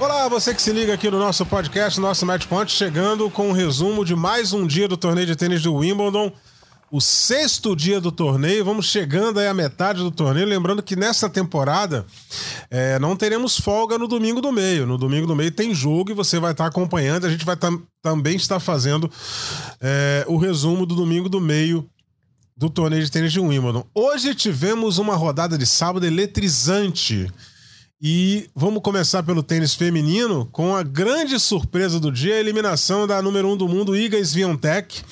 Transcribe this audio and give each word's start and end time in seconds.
Olá, 0.00 0.26
você 0.28 0.54
que 0.54 0.62
se 0.62 0.72
liga 0.72 0.94
aqui 0.94 1.10
no 1.10 1.18
nosso 1.18 1.44
podcast, 1.44 2.00
nosso 2.00 2.24
Match 2.24 2.46
Point, 2.46 2.72
chegando 2.72 3.28
com 3.28 3.50
um 3.50 3.52
resumo 3.52 4.02
de 4.02 4.16
mais 4.16 4.54
um 4.54 4.66
dia 4.66 4.88
do 4.88 4.96
torneio 4.96 5.26
de 5.26 5.36
tênis 5.36 5.62
do 5.62 5.74
Wimbledon. 5.74 6.32
O 6.90 7.02
sexto 7.02 7.76
dia 7.76 8.00
do 8.00 8.10
torneio, 8.10 8.64
vamos 8.64 8.86
chegando 8.86 9.38
aí 9.38 9.46
à 9.46 9.52
metade 9.52 9.98
do 9.98 10.10
torneio. 10.10 10.46
Lembrando 10.46 10.82
que 10.82 10.96
nessa 10.96 11.28
temporada 11.28 12.06
é, 12.70 12.98
não 12.98 13.14
teremos 13.14 13.60
folga 13.60 13.98
no 13.98 14.08
domingo 14.08 14.40
do 14.40 14.50
meio. 14.50 14.86
No 14.86 14.96
domingo 14.96 15.26
do 15.26 15.36
meio 15.36 15.52
tem 15.52 15.74
jogo 15.74 16.10
e 16.10 16.14
você 16.14 16.38
vai 16.38 16.52
estar 16.52 16.64
acompanhando. 16.64 17.26
A 17.26 17.30
gente 17.30 17.44
vai 17.44 17.54
tam 17.54 17.82
também 18.00 18.36
estar 18.36 18.58
fazendo 18.58 19.10
é, 19.82 20.24
o 20.26 20.38
resumo 20.38 20.86
do 20.86 20.94
domingo 20.94 21.28
do 21.28 21.42
meio 21.42 21.86
do 22.56 22.70
torneio 22.70 23.04
de 23.04 23.10
tênis 23.10 23.32
de 23.32 23.40
Wimbledon. 23.40 23.84
Hoje 23.94 24.34
tivemos 24.34 24.96
uma 24.96 25.14
rodada 25.14 25.58
de 25.58 25.66
sábado 25.66 26.06
eletrizante. 26.06 27.30
E 28.02 28.48
vamos 28.56 28.80
começar 28.80 29.22
pelo 29.22 29.42
tênis 29.42 29.74
feminino 29.74 30.46
com 30.46 30.74
a 30.74 30.82
grande 30.82 31.38
surpresa 31.38 32.00
do 32.00 32.10
dia, 32.10 32.36
a 32.36 32.40
eliminação 32.40 33.06
da 33.06 33.20
número 33.20 33.46
1 33.48 33.52
um 33.52 33.56
do 33.58 33.68
mundo, 33.68 33.94
Iga 33.94 34.24
Swiatek. 34.24 35.02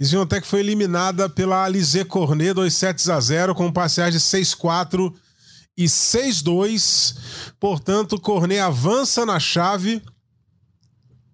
Swiatek 0.00 0.46
foi 0.46 0.60
eliminada 0.60 1.28
pela 1.28 1.64
Alizé 1.64 2.04
Cornet, 2.04 2.54
2 2.54 2.72
sets 2.72 3.08
a 3.08 3.18
0, 3.18 3.52
com 3.52 3.72
parciais 3.72 4.14
de 4.14 4.20
6-4 4.20 5.12
e 5.76 5.86
6-2. 5.86 7.16
Portanto, 7.58 8.20
Cornet 8.20 8.60
avança 8.60 9.26
na 9.26 9.40
chave, 9.40 10.00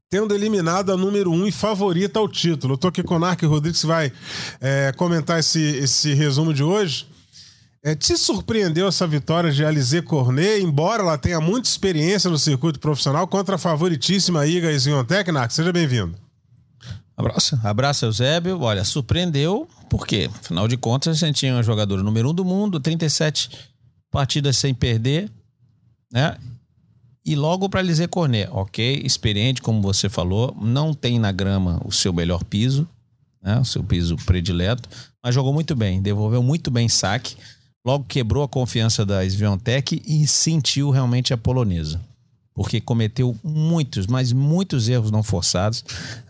tendo 0.09 0.34
eliminado 0.34 0.92
a 0.92 0.97
número 0.97 1.31
1 1.31 1.34
um 1.34 1.47
e 1.47 1.53
favorita 1.53 2.19
ao 2.19 2.27
título. 2.27 2.72
Eu 2.72 2.78
tô 2.78 2.89
aqui 2.89 3.03
com 3.03 3.17
o 3.17 3.19
Narc 3.19 3.42
Rodrigues, 3.42 3.83
que 3.83 3.87
vai 3.87 4.11
é, 4.59 4.94
comentar 4.97 5.41
esse, 5.41 5.61
esse 5.61 6.15
resumo 6.15 6.55
de 6.55 6.62
hoje. 6.62 7.06
É, 7.83 7.95
te 7.95 8.14
surpreendeu 8.19 8.89
essa 8.89 9.06
vitória 9.06 9.50
de 9.50 9.64
Alizé 9.64 10.03
Cornet, 10.03 10.62
embora 10.62 11.03
ela 11.03 11.17
tenha 11.17 11.41
muita 11.41 11.67
experiência 11.67 12.28
no 12.28 12.39
circuito 12.39 12.78
profissional, 12.78 13.27
contra 13.27 13.55
a 13.55 13.59
favoritíssima 13.59 14.47
Iga 14.47 14.78
Swiatek? 14.78 15.33
Narc, 15.33 15.50
seja 15.50 15.72
bem-vindo. 15.72 16.14
Abraço, 17.17 17.59
abraço, 17.64 18.05
Eusébio. 18.05 18.61
Olha, 18.61 18.84
surpreendeu, 18.84 19.67
por 19.89 20.06
quê? 20.06 20.28
Afinal 20.41 20.69
de 20.69 20.77
contas, 20.77 21.22
a 21.22 21.27
gente 21.27 21.37
tinha 21.37 21.56
um 21.56 21.62
jogador 21.62 22.03
número 22.03 22.28
um 22.28 22.34
do 22.34 22.45
mundo, 22.45 22.78
37 22.78 23.50
partidas 24.11 24.59
sem 24.59 24.75
perder, 24.75 25.31
né? 26.12 26.37
E 27.25 27.34
logo 27.34 27.67
para 27.67 27.81
Alizé 27.81 28.06
Cornet, 28.06 28.50
ok, 28.53 29.00
experiente, 29.05 29.62
como 29.62 29.81
você 29.81 30.11
falou, 30.11 30.55
não 30.61 30.92
tem 30.92 31.19
na 31.19 31.33
grama 31.33 31.81
o 31.83 31.92
seu 31.92 32.12
melhor 32.12 32.44
piso, 32.44 32.87
né? 33.42 33.59
O 33.59 33.65
seu 33.65 33.83
piso 33.83 34.17
predileto, 34.27 34.87
mas 35.25 35.34
jogou 35.34 35.55
muito 35.55 35.75
bem, 35.75 36.03
devolveu 36.03 36.42
muito 36.42 36.70
bem 36.70 36.87
saque 36.87 37.37
logo 37.84 38.05
quebrou 38.05 38.42
a 38.42 38.48
confiança 38.48 39.05
da 39.05 39.25
Sviontek 39.25 40.03
e 40.06 40.27
sentiu 40.27 40.91
realmente 40.91 41.33
a 41.33 41.39
polonesa. 41.39 42.00
Porque 42.55 42.81
cometeu 42.81 43.37
muitos, 43.42 44.06
mas 44.06 44.33
muitos 44.33 44.89
erros 44.89 45.11
não 45.11 45.22
forçados. 45.22 45.84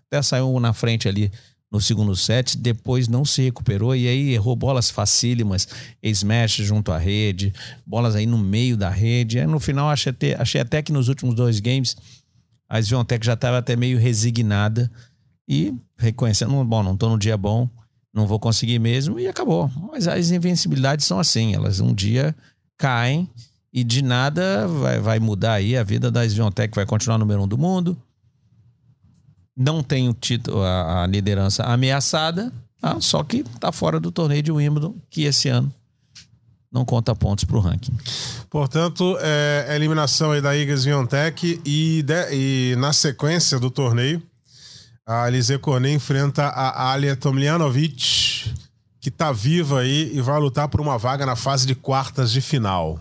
Até 0.07 0.23
saiu 0.23 0.59
na 0.61 0.73
frente 0.73 1.09
ali 1.09 1.31
no 1.71 1.81
segundo 1.81 2.17
set, 2.17 2.59
depois 2.59 3.07
não 3.07 3.25
se 3.25 3.43
recuperou 3.43 3.95
e 3.95 4.09
aí 4.09 4.35
errou 4.35 4.57
bolas 4.57 4.91
facílimas, 4.91 5.69
smash 6.03 6.57
junto 6.57 6.91
à 6.91 6.99
rede, 6.99 7.55
bolas 7.87 8.17
aí 8.17 8.27
no 8.27 8.37
meio 8.37 8.77
da 8.77 8.91
rede. 8.91 9.39
Aí 9.39 9.47
no 9.47 9.61
final 9.61 9.89
achei 9.89 10.11
até, 10.11 10.35
achei 10.35 10.61
até 10.61 10.83
que 10.83 10.93
nos 10.93 11.09
últimos 11.09 11.35
dois 11.35 11.61
games 11.61 11.97
a 12.69 12.81
Sviontek 12.81 13.25
já 13.25 13.35
estava 13.35 13.59
até 13.59 13.77
meio 13.77 13.99
resignada 13.99 14.91
e 15.49 15.75
reconhecendo, 15.97 16.65
bom, 16.65 16.83
não 16.83 16.95
estou 16.95 17.11
no 17.11 17.19
dia 17.19 17.37
bom, 17.37 17.69
não 18.13 18.27
vou 18.27 18.39
conseguir 18.39 18.79
mesmo 18.79 19.19
e 19.19 19.29
acabou. 19.29 19.71
Mas 19.91 20.09
as 20.09 20.31
invencibilidades 20.31 21.07
são 21.07 21.19
assim, 21.19 21.55
elas 21.55 21.81
um 21.81 21.95
dia 21.95 22.35
caem 22.77 23.29
e 23.73 23.85
de 23.85 24.03
nada 24.03 24.67
vai, 24.67 25.01
vai 25.01 25.21
mudar 25.21 25.55
aí 25.55 25.77
a 25.77 25.83
vida 25.83 26.11
da 26.11 26.25
Sviontech, 26.27 26.75
vai 26.75 26.87
continuar 26.87 27.19
número 27.19 27.43
um 27.43 27.49
do 27.49 27.57
mundo. 27.57 27.97
Não 29.57 29.83
tem 29.83 30.09
o 30.09 30.15
título, 30.15 30.63
a, 30.63 31.05
a 31.05 31.07
liderança 31.07 31.65
ameaçada, 31.65 32.53
ah, 32.83 32.97
só 33.01 33.23
que 33.23 33.45
tá 33.59 33.71
fora 33.71 34.01
do 34.01 34.11
torneio 34.11 34.43
de 34.43 34.51
Wimbledon, 34.51 34.95
que 35.11 35.25
esse 35.25 35.49
ano 35.49 35.73
não 36.73 36.85
conta 36.85 37.15
pontos 37.15 37.45
para 37.45 37.57
o 37.57 37.61
ranking. 37.61 37.93
Portanto, 38.49 39.17
é, 39.21 39.75
eliminação 39.75 40.33
aí 40.33 40.41
da 40.41 40.57
Iga 40.57 40.77
Swiatek 40.77 41.61
e, 41.65 42.05
e 42.33 42.77
na 42.77 42.93
sequência 42.93 43.59
do 43.59 43.71
torneio, 43.71 44.23
a 45.07 45.25
Alizé 45.25 45.59
Cornet 45.59 45.95
enfrenta 45.95 46.47
a 46.47 46.93
Alia 46.93 47.17
Tomljanovic, 47.17 48.55
que 49.01 49.11
tá 49.11 49.33
viva 49.33 49.81
aí 49.81 50.11
e 50.15 50.21
vai 50.21 50.39
lutar 50.39 50.69
por 50.69 50.81
uma 50.81 50.99
vaga 50.99 51.27
na 51.27 51.37
fase 51.37 51.67
de 51.67 51.75
quartas 51.75 52.31
de 52.31 52.41
final. 52.41 53.01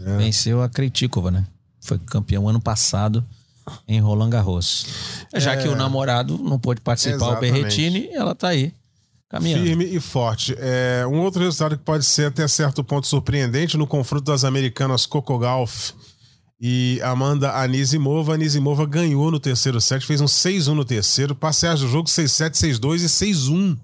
É. 0.00 0.16
Venceu 0.18 0.62
a 0.62 0.68
Kritikova, 0.68 1.30
né? 1.30 1.46
Foi 1.80 1.98
campeão 1.98 2.48
ano 2.48 2.60
passado 2.60 3.24
em 3.88 4.00
Roland 4.00 4.30
Garros. 4.30 4.86
Já 5.34 5.52
é... 5.52 5.56
que 5.56 5.68
o 5.68 5.74
namorado 5.74 6.38
não 6.38 6.58
pôde 6.58 6.80
participar, 6.80 7.16
Exatamente. 7.16 7.50
o 7.50 7.54
Berretini, 7.54 8.08
ela 8.12 8.34
tá 8.34 8.48
aí. 8.48 8.72
Caminhando. 9.28 9.64
Firme 9.64 9.84
e 9.84 9.98
forte. 9.98 10.54
É, 10.56 11.04
um 11.08 11.18
outro 11.18 11.42
resultado 11.42 11.76
que 11.76 11.82
pode 11.82 12.04
ser 12.04 12.26
até 12.26 12.46
certo 12.46 12.84
ponto 12.84 13.08
surpreendente 13.08 13.76
no 13.76 13.86
confronto 13.86 14.24
das 14.24 14.44
americanas 14.44 15.04
Coco 15.04 15.36
Golf 15.38 15.92
e 16.60 17.00
Amanda 17.02 17.52
Anisimova. 17.52 18.34
Anisimova 18.34 18.86
ganhou 18.86 19.30
no 19.30 19.38
terceiro 19.40 19.80
set, 19.80 20.04
fez 20.06 20.20
um 20.20 20.26
6-1 20.26 20.74
no 20.74 20.84
terceiro, 20.84 21.34
parciais 21.34 21.80
do 21.80 21.88
jogo 21.88 22.08
6-7, 22.08 22.52
6-2 22.52 23.02
e 23.02 23.06
6-1. 23.06 23.78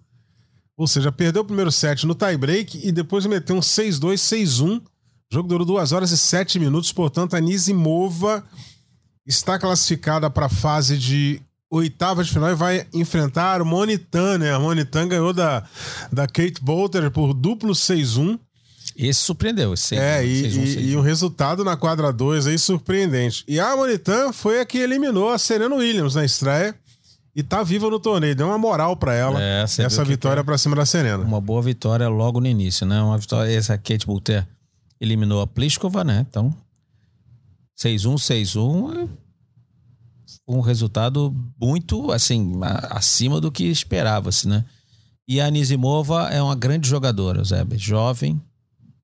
Ou 0.77 0.87
seja, 0.87 1.12
perdeu 1.12 1.43
o 1.43 1.44
primeiro 1.44 1.71
set 1.71 2.06
no 2.06 2.15
tie-break 2.15 2.81
e 2.87 2.91
depois 2.91 3.27
meteu 3.27 3.56
um 3.56 3.61
6-2, 3.61 4.15
6-1. 4.15 4.81
O 4.81 4.82
jogo 5.31 5.49
durou 5.49 5.66
2 5.66 5.93
horas 5.93 6.11
e 6.11 6.19
7 6.19 6.59
minutos, 6.59 6.93
portanto, 6.93 7.34
Anisimova 7.34 8.44
está 9.27 9.59
classificada 9.59 10.28
para 10.28 10.47
a 10.47 10.50
fase 10.50 10.99
de 10.99 11.41
oitava 11.71 12.22
de 12.22 12.31
final 12.31 12.50
e 12.50 12.55
vai 12.55 12.87
enfrentar 12.93 13.61
a 13.61 13.65
Monitan, 13.65 14.37
né? 14.37 14.53
A 14.53 14.59
Monitan 14.59 15.09
ganhou 15.09 15.32
da, 15.32 15.66
da 16.12 16.27
Kate 16.27 16.61
Bolter 16.61 17.11
por 17.11 17.32
duplo 17.32 17.72
6-1. 17.72 18.38
Esse 18.97 19.21
surpreendeu. 19.21 19.75
Esse 19.75 19.97
é, 19.97 20.25
e, 20.25 20.47
e, 20.47 20.91
e, 20.91 20.97
o 20.97 21.01
resultado 21.01 21.65
na 21.65 21.77
quadra 21.77 22.13
2 22.13 22.47
aí 22.47 22.59
surpreendente. 22.59 23.45
E 23.49 23.59
a 23.59 23.77
Monitan 23.77 24.33
foi 24.33 24.61
a 24.61 24.67
que 24.67 24.79
eliminou 24.79 25.31
a 25.31 25.39
Serena 25.39 25.75
Williams 25.75 26.15
na 26.15 26.25
estreia 26.25 26.75
e 27.35 27.43
tá 27.43 27.63
viva 27.63 27.89
no 27.89 27.99
torneio. 27.99 28.35
Deu 28.35 28.47
uma 28.47 28.59
moral 28.59 28.97
para 28.97 29.15
ela 29.15 29.43
é, 29.43 29.63
essa 29.63 30.05
vitória 30.05 30.45
para 30.45 30.59
cima 30.59 30.77
da 30.77 30.85
Serena. 30.85 31.25
Uma 31.25 31.41
boa 31.41 31.63
vitória 31.63 32.09
logo 32.09 32.41
no 32.41 32.47
início, 32.47 32.87
né? 32.87 33.01
Uma 33.03 33.19
vitória. 33.19 33.51
Essa 33.51 33.79
Kate 33.79 34.07
Bulter 34.07 34.47
eliminou 35.01 35.41
a 35.41 35.47
Pliskova, 35.47 36.05
né? 36.05 36.27
Então, 36.29 36.55
6-1, 37.81 38.15
6-1. 38.15 39.09
Um 40.47 40.61
resultado 40.61 41.35
muito, 41.61 42.11
assim, 42.13 42.59
acima 42.91 43.41
do 43.41 43.51
que 43.51 43.65
esperava-se, 43.65 44.47
né? 44.47 44.65
E 45.27 45.41
a 45.41 45.47
Anisimova 45.47 46.29
é 46.31 46.43
uma 46.43 46.55
grande 46.55 46.89
jogadora, 46.89 47.43
Zé. 47.45 47.65
Jovem, 47.77 48.41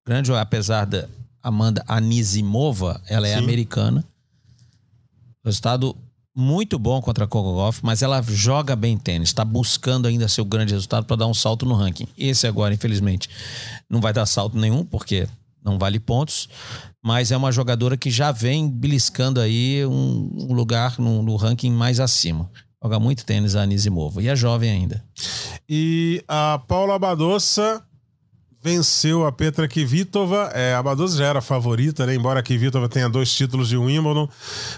grande, 0.08 0.32
apesar 0.32 0.86
da 0.86 1.06
Amanda 1.42 1.84
Anisimova, 1.86 3.00
ela 3.08 3.28
é 3.28 3.34
Sim. 3.34 3.44
americana. 3.44 4.02
Resultado 5.44 5.94
muito 6.34 6.78
bom 6.78 7.02
contra 7.02 7.24
a 7.24 7.28
Kogolov, 7.28 7.78
mas 7.82 8.00
ela 8.00 8.22
joga 8.22 8.74
bem 8.74 8.96
tênis, 8.96 9.28
está 9.28 9.44
buscando 9.44 10.08
ainda 10.08 10.26
seu 10.26 10.44
grande 10.44 10.72
resultado 10.72 11.05
para 11.05 11.16
dar 11.16 11.26
um 11.26 11.34
salto 11.34 11.66
no 11.66 11.75
ranking. 11.75 12.06
Esse 12.16 12.46
agora, 12.46 12.72
infelizmente, 12.72 13.28
não 13.90 14.00
vai 14.00 14.12
dar 14.12 14.25
salto 14.25 14.56
nenhum, 14.56 14.82
porque 14.84 15.28
não 15.62 15.78
vale 15.78 16.00
pontos, 16.00 16.49
mas 17.05 17.31
é 17.31 17.37
uma 17.37 17.52
jogadora 17.52 17.96
que 17.96 18.10
já 18.10 18.32
vem 18.32 18.70
beliscando 18.70 19.40
aí 19.40 19.84
um, 19.84 20.49
um 20.49 20.55
lugar 20.55 20.99
no, 20.99 21.22
no, 21.22 21.37
ranking 21.37 21.72
mais 21.72 22.00
acima. 22.00 22.50
Joga 22.82 22.99
muito 22.99 23.26
tênis 23.26 23.56
a 23.56 23.62
Anisimova 23.62 24.22
e 24.22 24.28
é 24.28 24.37
jovem 24.37 24.70
ainda. 24.70 25.05
E 25.69 26.22
a 26.28 26.62
Paula 26.66 26.99
Badossa 26.99 27.82
venceu 28.69 29.25
a 29.25 29.32
Petra 29.32 29.67
Kvitova. 29.67 30.50
É, 30.53 30.75
a 30.75 30.82
Badosa 30.82 31.17
já 31.17 31.25
era 31.25 31.38
a 31.38 31.43
favorita, 31.43 32.05
né? 32.05 32.15
Embora 32.15 32.41
a 32.41 32.43
Kvitova 32.43 32.87
tenha 32.87 33.09
dois 33.09 33.32
títulos 33.32 33.69
de 33.69 33.79
Wimbledon. 33.79 34.29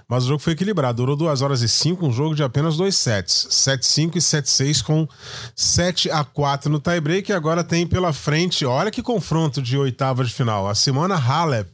Mas 0.09 0.25
o 0.25 0.29
jogo 0.29 0.39
foi 0.41 0.53
equilibrado. 0.53 0.99
Durou 0.99 1.17
2 1.17 1.43
horas 1.43 1.61
e 1.61 1.69
5, 1.69 2.07
um 2.07 2.13
jogo 2.13 2.37
de 2.37 2.43
apenas 2.45 2.77
dois 2.77 2.97
sets. 2.97 3.49
7-5 3.51 4.15
e 4.15 4.19
7-6 4.21 4.83
com 4.85 5.09
7 5.57 6.09
a 6.09 6.23
4 6.23 6.71
no 6.71 6.79
tiebreak. 6.79 7.31
E 7.31 7.35
agora 7.35 7.65
tem 7.65 7.85
pela 7.85 8.13
frente, 8.13 8.65
olha 8.65 8.93
que 8.93 9.03
confronto 9.03 9.61
de 9.61 9.77
oitava 9.77 10.25
de 10.25 10.33
final. 10.33 10.69
A 10.69 10.75
Simona 10.75 11.17
Halep, 11.17 11.69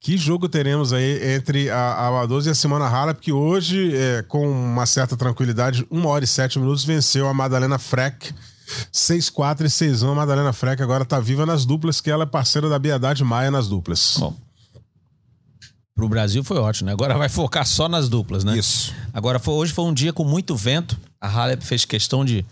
Que 0.00 0.16
jogo 0.16 0.48
teremos 0.48 0.92
aí 0.94 1.34
entre 1.34 1.68
a, 1.68 2.08
a 2.08 2.26
e 2.46 2.48
a 2.48 2.54
Simona 2.54 2.86
Halep, 2.86 3.20
que 3.20 3.32
hoje, 3.32 3.94
é, 3.94 4.22
com 4.22 4.48
uma 4.48 4.86
certa 4.86 5.16
tranquilidade, 5.18 5.86
1 5.90 6.06
hora 6.06 6.24
e 6.24 6.28
7 6.28 6.58
minutos, 6.58 6.82
venceu 6.82 7.28
a 7.28 7.34
Madalena 7.34 7.78
Freck 7.78 8.32
6-4 8.92 9.62
e 9.62 9.64
6-1. 9.64 10.12
A 10.12 10.14
Madalena 10.14 10.52
Freck 10.52 10.82
agora 10.82 11.04
tá 11.04 11.20
viva 11.20 11.44
nas 11.44 11.64
duplas, 11.64 12.00
que 12.00 12.10
ela 12.10 12.24
é 12.24 12.26
parceira 12.26 12.68
da 12.68 12.78
Biedade 12.78 13.22
Maia 13.24 13.50
nas 13.50 13.68
duplas. 13.68 14.16
Bom, 14.18 14.36
pro 15.94 16.08
Brasil 16.08 16.42
foi 16.42 16.58
ótimo, 16.58 16.86
né? 16.86 16.92
Agora 16.92 17.16
vai 17.16 17.28
focar 17.28 17.66
só 17.66 17.88
nas 17.88 18.08
duplas, 18.08 18.44
né? 18.44 18.58
Isso. 18.58 18.92
Agora, 19.12 19.38
foi, 19.38 19.54
hoje 19.54 19.72
foi 19.72 19.84
um 19.84 19.94
dia 19.94 20.12
com 20.12 20.24
muito 20.24 20.56
vento. 20.56 20.98
A 21.20 21.28
Halep 21.28 21.64
fez 21.64 21.84
questão 21.84 22.24
de 22.24 22.44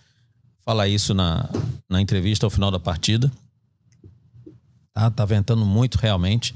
falar 0.65 0.89
isso 0.89 1.13
na, 1.13 1.49
na 1.89 2.01
entrevista 2.01 2.47
ao 2.47 2.51
final 2.51 2.71
da 2.71 2.79
partida. 2.79 3.31
Tá, 4.95 5.11
tá 5.11 5.25
ventando 5.25 5.65
muito 5.65 5.97
realmente. 5.97 6.55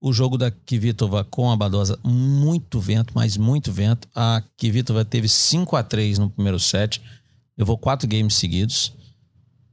O 0.00 0.12
jogo 0.12 0.38
da 0.38 0.50
Kvitova 0.50 1.24
com 1.24 1.50
a 1.50 1.56
Badosa, 1.56 1.98
muito 2.04 2.80
vento, 2.80 3.12
mas 3.14 3.36
muito 3.36 3.72
vento. 3.72 4.08
A 4.14 4.42
Kvitova 4.56 5.04
teve 5.04 5.28
5 5.28 5.76
a 5.76 5.82
3 5.82 6.18
no 6.18 6.30
primeiro 6.30 6.58
set. 6.58 7.02
Levou 7.58 7.76
quatro 7.76 8.06
games 8.06 8.34
seguidos. 8.34 8.92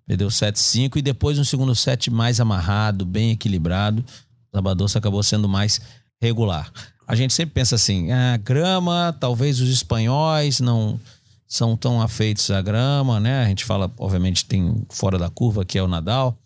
Perdeu 0.07 0.27
7-5 0.27 0.97
e 0.97 1.01
depois 1.01 1.37
um 1.37 1.43
segundo 1.43 1.73
set 1.75 2.09
mais 2.09 2.39
amarrado, 2.39 3.05
bem 3.05 3.31
equilibrado. 3.31 4.03
A 4.51 4.61
Badosa 4.61 4.99
acabou 4.99 5.21
sendo 5.21 5.47
mais 5.47 5.79
regular. 6.19 6.71
A 7.07 7.15
gente 7.15 7.33
sempre 7.33 7.53
pensa 7.53 7.75
assim, 7.75 8.11
a 8.11 8.37
grama, 8.37 9.15
talvez 9.19 9.59
os 9.59 9.69
espanhóis 9.69 10.59
não 10.59 10.99
são 11.47 11.77
tão 11.77 12.01
afeitos 12.01 12.49
à 12.49 12.61
grama, 12.61 13.19
né? 13.19 13.43
A 13.43 13.47
gente 13.47 13.63
fala, 13.63 13.91
obviamente, 13.97 14.45
tem 14.45 14.83
fora 14.89 15.19
da 15.19 15.29
curva 15.29 15.63
que 15.63 15.77
é 15.77 15.83
o 15.83 15.87
Nadal, 15.87 16.37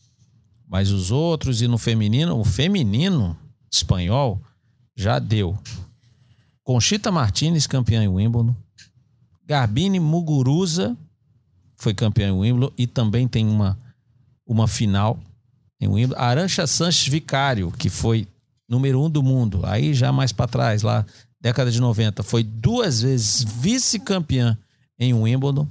mas 0.68 0.92
os 0.92 1.12
outros 1.12 1.62
e 1.62 1.68
no 1.68 1.78
feminino, 1.78 2.38
o 2.38 2.44
feminino 2.44 3.38
espanhol 3.72 4.42
já 4.96 5.18
deu. 5.18 5.58
Conchita 6.64 7.12
Martinez, 7.12 7.66
campeã 7.66 8.04
em 8.04 8.08
Wimbledon. 8.08 8.56
Garbine 9.46 10.00
Muguruza 10.00 10.96
foi 11.80 11.94
campeã 11.94 12.28
em 12.28 12.32
Wimbledon 12.32 12.72
e 12.78 12.86
também 12.86 13.28
tem 13.28 13.48
uma, 13.48 13.80
uma 14.46 14.68
final 14.68 15.18
em 15.80 15.88
Wimbledon. 15.88 16.22
Arancha 16.22 16.68
Sanches 16.68 17.08
Vicário, 17.08 17.72
que 17.72 17.90
foi 17.90 18.28
número 18.68 19.02
um 19.02 19.10
do 19.10 19.24
mundo, 19.24 19.62
aí 19.64 19.94
já 19.94 20.12
mais 20.12 20.32
para 20.32 20.48
trás, 20.48 20.84
lá 20.84 21.06
década 21.42 21.72
de 21.72 21.80
90, 21.80 22.22
foi 22.22 22.44
duas 22.44 23.02
vezes 23.02 23.44
vice-campeã 23.44 24.58
em 25.00 25.14
Wimbledon. 25.14 25.68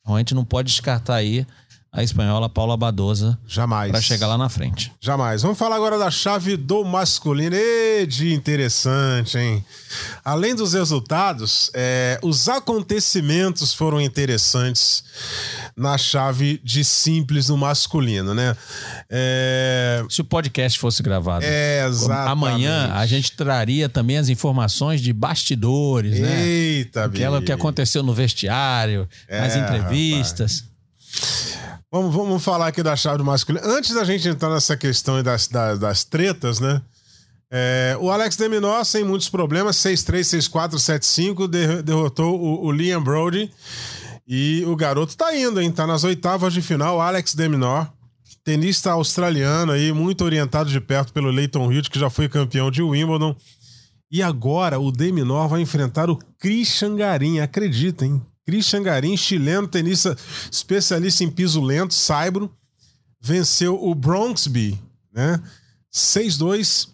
Então 0.00 0.14
a 0.14 0.18
gente 0.18 0.32
não 0.32 0.44
pode 0.44 0.68
descartar 0.68 1.16
aí 1.16 1.44
a 1.90 2.02
espanhola 2.02 2.48
Paula 2.50 2.76
Badosa 2.76 3.38
Jamais. 3.46 3.90
para 3.90 4.00
chegar 4.00 4.26
lá 4.26 4.36
na 4.36 4.48
frente. 4.48 4.92
Jamais. 5.00 5.40
Vamos 5.42 5.58
falar 5.58 5.76
agora 5.76 5.98
da 5.98 6.10
chave 6.10 6.56
do 6.56 6.84
masculino. 6.84 7.56
E 7.56 8.06
de 8.06 8.32
interessante, 8.34 9.38
hein? 9.38 9.64
Além 10.24 10.54
dos 10.54 10.74
resultados, 10.74 11.70
é, 11.74 12.20
os 12.22 12.48
acontecimentos 12.48 13.72
foram 13.72 14.00
interessantes 14.00 15.02
na 15.74 15.96
chave 15.96 16.60
de 16.62 16.84
simples 16.84 17.48
no 17.48 17.56
masculino, 17.56 18.34
né? 18.34 18.54
É, 19.08 20.04
Se 20.10 20.20
o 20.20 20.24
podcast 20.24 20.78
fosse 20.78 21.02
gravado 21.02 21.44
é 21.44 21.86
exatamente. 21.86 22.30
amanhã, 22.30 22.92
a 22.92 23.06
gente 23.06 23.32
traria 23.32 23.88
também 23.88 24.18
as 24.18 24.28
informações 24.28 25.00
de 25.00 25.12
bastidores, 25.12 26.18
né? 26.20 26.46
Eita, 26.46 27.06
Aquela 27.06 27.40
que 27.40 27.50
aconteceu 27.50 28.02
no 28.02 28.12
vestiário, 28.12 29.08
nas 29.30 29.54
É, 29.56 29.58
entrevistas. 29.58 30.64
Vamos, 31.90 32.14
vamos 32.14 32.44
falar 32.44 32.66
aqui 32.68 32.82
da 32.82 32.94
chave 32.94 33.18
do 33.18 33.24
masculino. 33.24 33.64
Antes 33.66 33.94
da 33.94 34.04
gente 34.04 34.28
entrar 34.28 34.50
nessa 34.50 34.76
questão 34.76 35.22
das, 35.22 35.48
das, 35.48 35.78
das 35.78 36.04
tretas, 36.04 36.60
né? 36.60 36.82
É, 37.50 37.96
o 37.98 38.10
Alex 38.10 38.36
Deminor, 38.36 38.84
sem 38.84 39.02
muitos 39.02 39.30
problemas, 39.30 39.76
6-3, 39.76 40.20
6-4, 40.50 40.74
7-5, 40.74 41.48
der- 41.48 41.82
derrotou 41.82 42.38
o, 42.38 42.66
o 42.66 42.70
Liam 42.72 43.02
Brody. 43.02 43.50
E 44.26 44.62
o 44.66 44.76
garoto 44.76 45.16
tá 45.16 45.34
indo, 45.34 45.58
hein? 45.58 45.72
Tá 45.72 45.86
nas 45.86 46.04
oitavas 46.04 46.52
de 46.52 46.60
final. 46.60 47.00
Alex 47.00 47.34
Deminor, 47.34 47.88
tenista 48.44 48.92
australiano 48.92 49.72
aí, 49.72 49.90
muito 49.90 50.22
orientado 50.26 50.68
de 50.68 50.78
perto 50.78 51.10
pelo 51.14 51.30
Leighton 51.30 51.72
Hewitt, 51.72 51.88
que 51.88 51.98
já 51.98 52.10
foi 52.10 52.28
campeão 52.28 52.70
de 52.70 52.82
Wimbledon. 52.82 53.34
E 54.12 54.22
agora 54.22 54.78
o 54.78 54.92
Deminor 54.92 55.48
vai 55.48 55.62
enfrentar 55.62 56.10
o 56.10 56.18
Christian 56.38 56.96
Garim, 56.96 57.40
acredita, 57.40 58.04
hein? 58.04 58.20
Christian 58.48 58.82
Garim, 58.82 59.14
chileno, 59.14 59.68
tenista 59.68 60.16
especialista 60.50 61.22
em 61.22 61.30
piso 61.30 61.60
lento, 61.60 61.92
saibro, 61.92 62.50
venceu 63.20 63.78
o 63.78 63.94
Bronxby, 63.94 64.80
né? 65.12 65.38
6-2, 65.92 66.88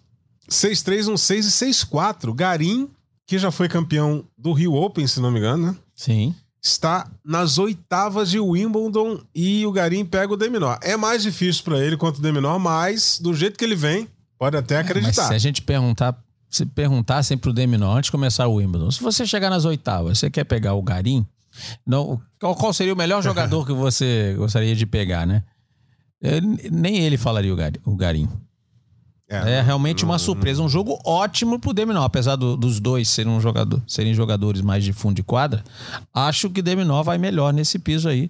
6-3, 0.49 1.13
1-6 1.13 1.37
e 1.37 1.71
6-4. 1.71 2.35
Garim, 2.35 2.89
que 3.25 3.39
já 3.39 3.51
foi 3.51 3.69
campeão 3.69 4.25
do 4.37 4.51
Rio 4.51 4.73
Open, 4.73 5.07
se 5.07 5.21
não 5.21 5.31
me 5.31 5.39
engano, 5.39 5.67
né? 5.67 5.75
Sim. 5.95 6.35
Está 6.61 7.09
nas 7.23 7.57
oitavas 7.57 8.29
de 8.29 8.37
Wimbledon 8.37 9.21
e 9.33 9.65
o 9.65 9.71
Garim 9.71 10.03
pega 10.03 10.33
o 10.33 10.37
Deminor. 10.37 10.77
É 10.81 10.97
mais 10.97 11.23
difícil 11.23 11.63
para 11.63 11.79
ele 11.79 11.95
quanto 11.95 12.17
o 12.17 12.21
Deminor, 12.21 12.59
mas 12.59 13.17
do 13.17 13.33
jeito 13.33 13.57
que 13.57 13.63
ele 13.63 13.77
vem, 13.77 14.09
pode 14.37 14.57
até 14.57 14.75
Mas 14.75 14.85
acreditar. 14.89 15.27
se 15.29 15.33
a 15.33 15.37
gente 15.37 15.61
perguntar, 15.61 16.21
se 16.49 16.65
perguntassem 16.65 17.37
pro 17.37 17.53
Deminor 17.53 17.95
antes 17.95 18.07
de 18.07 18.11
começar 18.11 18.45
o 18.45 18.55
Wimbledon, 18.55 18.91
se 18.91 19.01
você 19.01 19.25
chegar 19.25 19.49
nas 19.49 19.63
oitavas, 19.63 20.19
você 20.19 20.29
quer 20.29 20.43
pegar 20.43 20.73
o 20.73 20.81
Garim? 20.81 21.25
Não, 21.85 22.19
qual, 22.39 22.55
qual 22.55 22.73
seria 22.73 22.93
o 22.93 22.97
melhor 22.97 23.21
jogador 23.23 23.65
que 23.65 23.73
você 23.73 24.33
gostaria 24.37 24.75
de 24.75 24.85
pegar, 24.85 25.25
né? 25.25 25.43
Eu- 26.21 26.41
nem 26.71 26.99
ele 26.99 27.17
falaria 27.17 27.53
o 27.53 27.55
Garim. 27.55 27.79
O 27.85 27.95
Garim. 27.95 28.27
É, 29.27 29.61
realmente 29.61 30.05
uma 30.05 30.19
surpresa. 30.19 30.61
Um 30.61 30.69
jogo 30.69 30.99
ótimo 31.03 31.59
pro 31.59 31.73
Deminor. 31.73 32.03
Apesar 32.03 32.35
do- 32.35 32.55
dos 32.55 32.79
dois 32.79 33.09
serem, 33.09 33.31
um 33.31 33.41
jogador, 33.41 33.81
serem 33.87 34.13
jogadores 34.13 34.61
mais 34.61 34.83
de 34.83 34.93
fundo 34.93 35.15
de 35.15 35.23
quadra, 35.23 35.63
acho 36.13 36.49
que 36.49 36.59
o 36.59 36.63
Deminor 36.63 37.03
vai 37.03 37.17
melhor 37.17 37.51
nesse 37.51 37.79
piso 37.79 38.07
aí. 38.07 38.29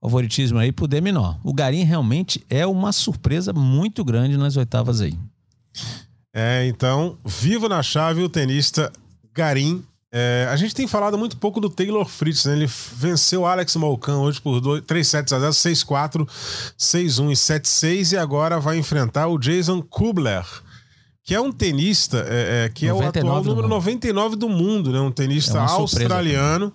Favoritismo 0.00 0.58
aí 0.58 0.72
pro 0.72 0.86
Deminor. 0.88 1.38
O 1.44 1.52
Garim 1.52 1.82
realmente 1.82 2.44
é 2.48 2.66
uma 2.66 2.92
surpresa 2.92 3.52
muito 3.52 4.02
grande 4.04 4.36
nas 4.36 4.56
oitavas 4.56 5.00
aí. 5.00 5.18
É, 6.32 6.66
então, 6.68 7.18
vivo 7.24 7.68
na 7.68 7.82
chave 7.82 8.22
o 8.22 8.28
tenista 8.28 8.92
Garim. 9.34 9.84
É, 10.12 10.48
a 10.50 10.56
gente 10.56 10.74
tem 10.74 10.88
falado 10.88 11.16
muito 11.16 11.36
pouco 11.36 11.60
do 11.60 11.70
Taylor 11.70 12.04
Fritz, 12.04 12.44
né? 12.44 12.54
Ele 12.54 12.68
venceu 12.96 13.42
o 13.42 13.46
Alex 13.46 13.76
Malcan 13.76 14.18
hoje 14.18 14.40
por 14.40 14.80
3 14.82 15.06
sets 15.06 15.32
a 15.32 15.38
0, 15.38 15.52
6-4, 15.52 16.28
6-1 16.76 17.30
e 17.30 17.34
7-6 17.34 18.12
e 18.12 18.16
agora 18.16 18.58
vai 18.58 18.76
enfrentar 18.76 19.28
o 19.28 19.38
Jason 19.38 19.80
Kubler, 19.80 20.44
que 21.22 21.32
é 21.32 21.40
um 21.40 21.52
tenista 21.52 22.26
é, 22.28 22.64
é, 22.64 22.68
que 22.70 22.88
é 22.88 22.92
o 22.92 22.96
99 22.96 23.28
atual 23.28 23.44
número 23.44 23.68
mundo. 23.68 23.74
99 23.76 24.36
do 24.36 24.48
mundo, 24.48 24.92
né? 24.92 25.00
Um 25.00 25.12
tenista 25.12 25.58
É 25.58 25.60
australiano 25.60 26.72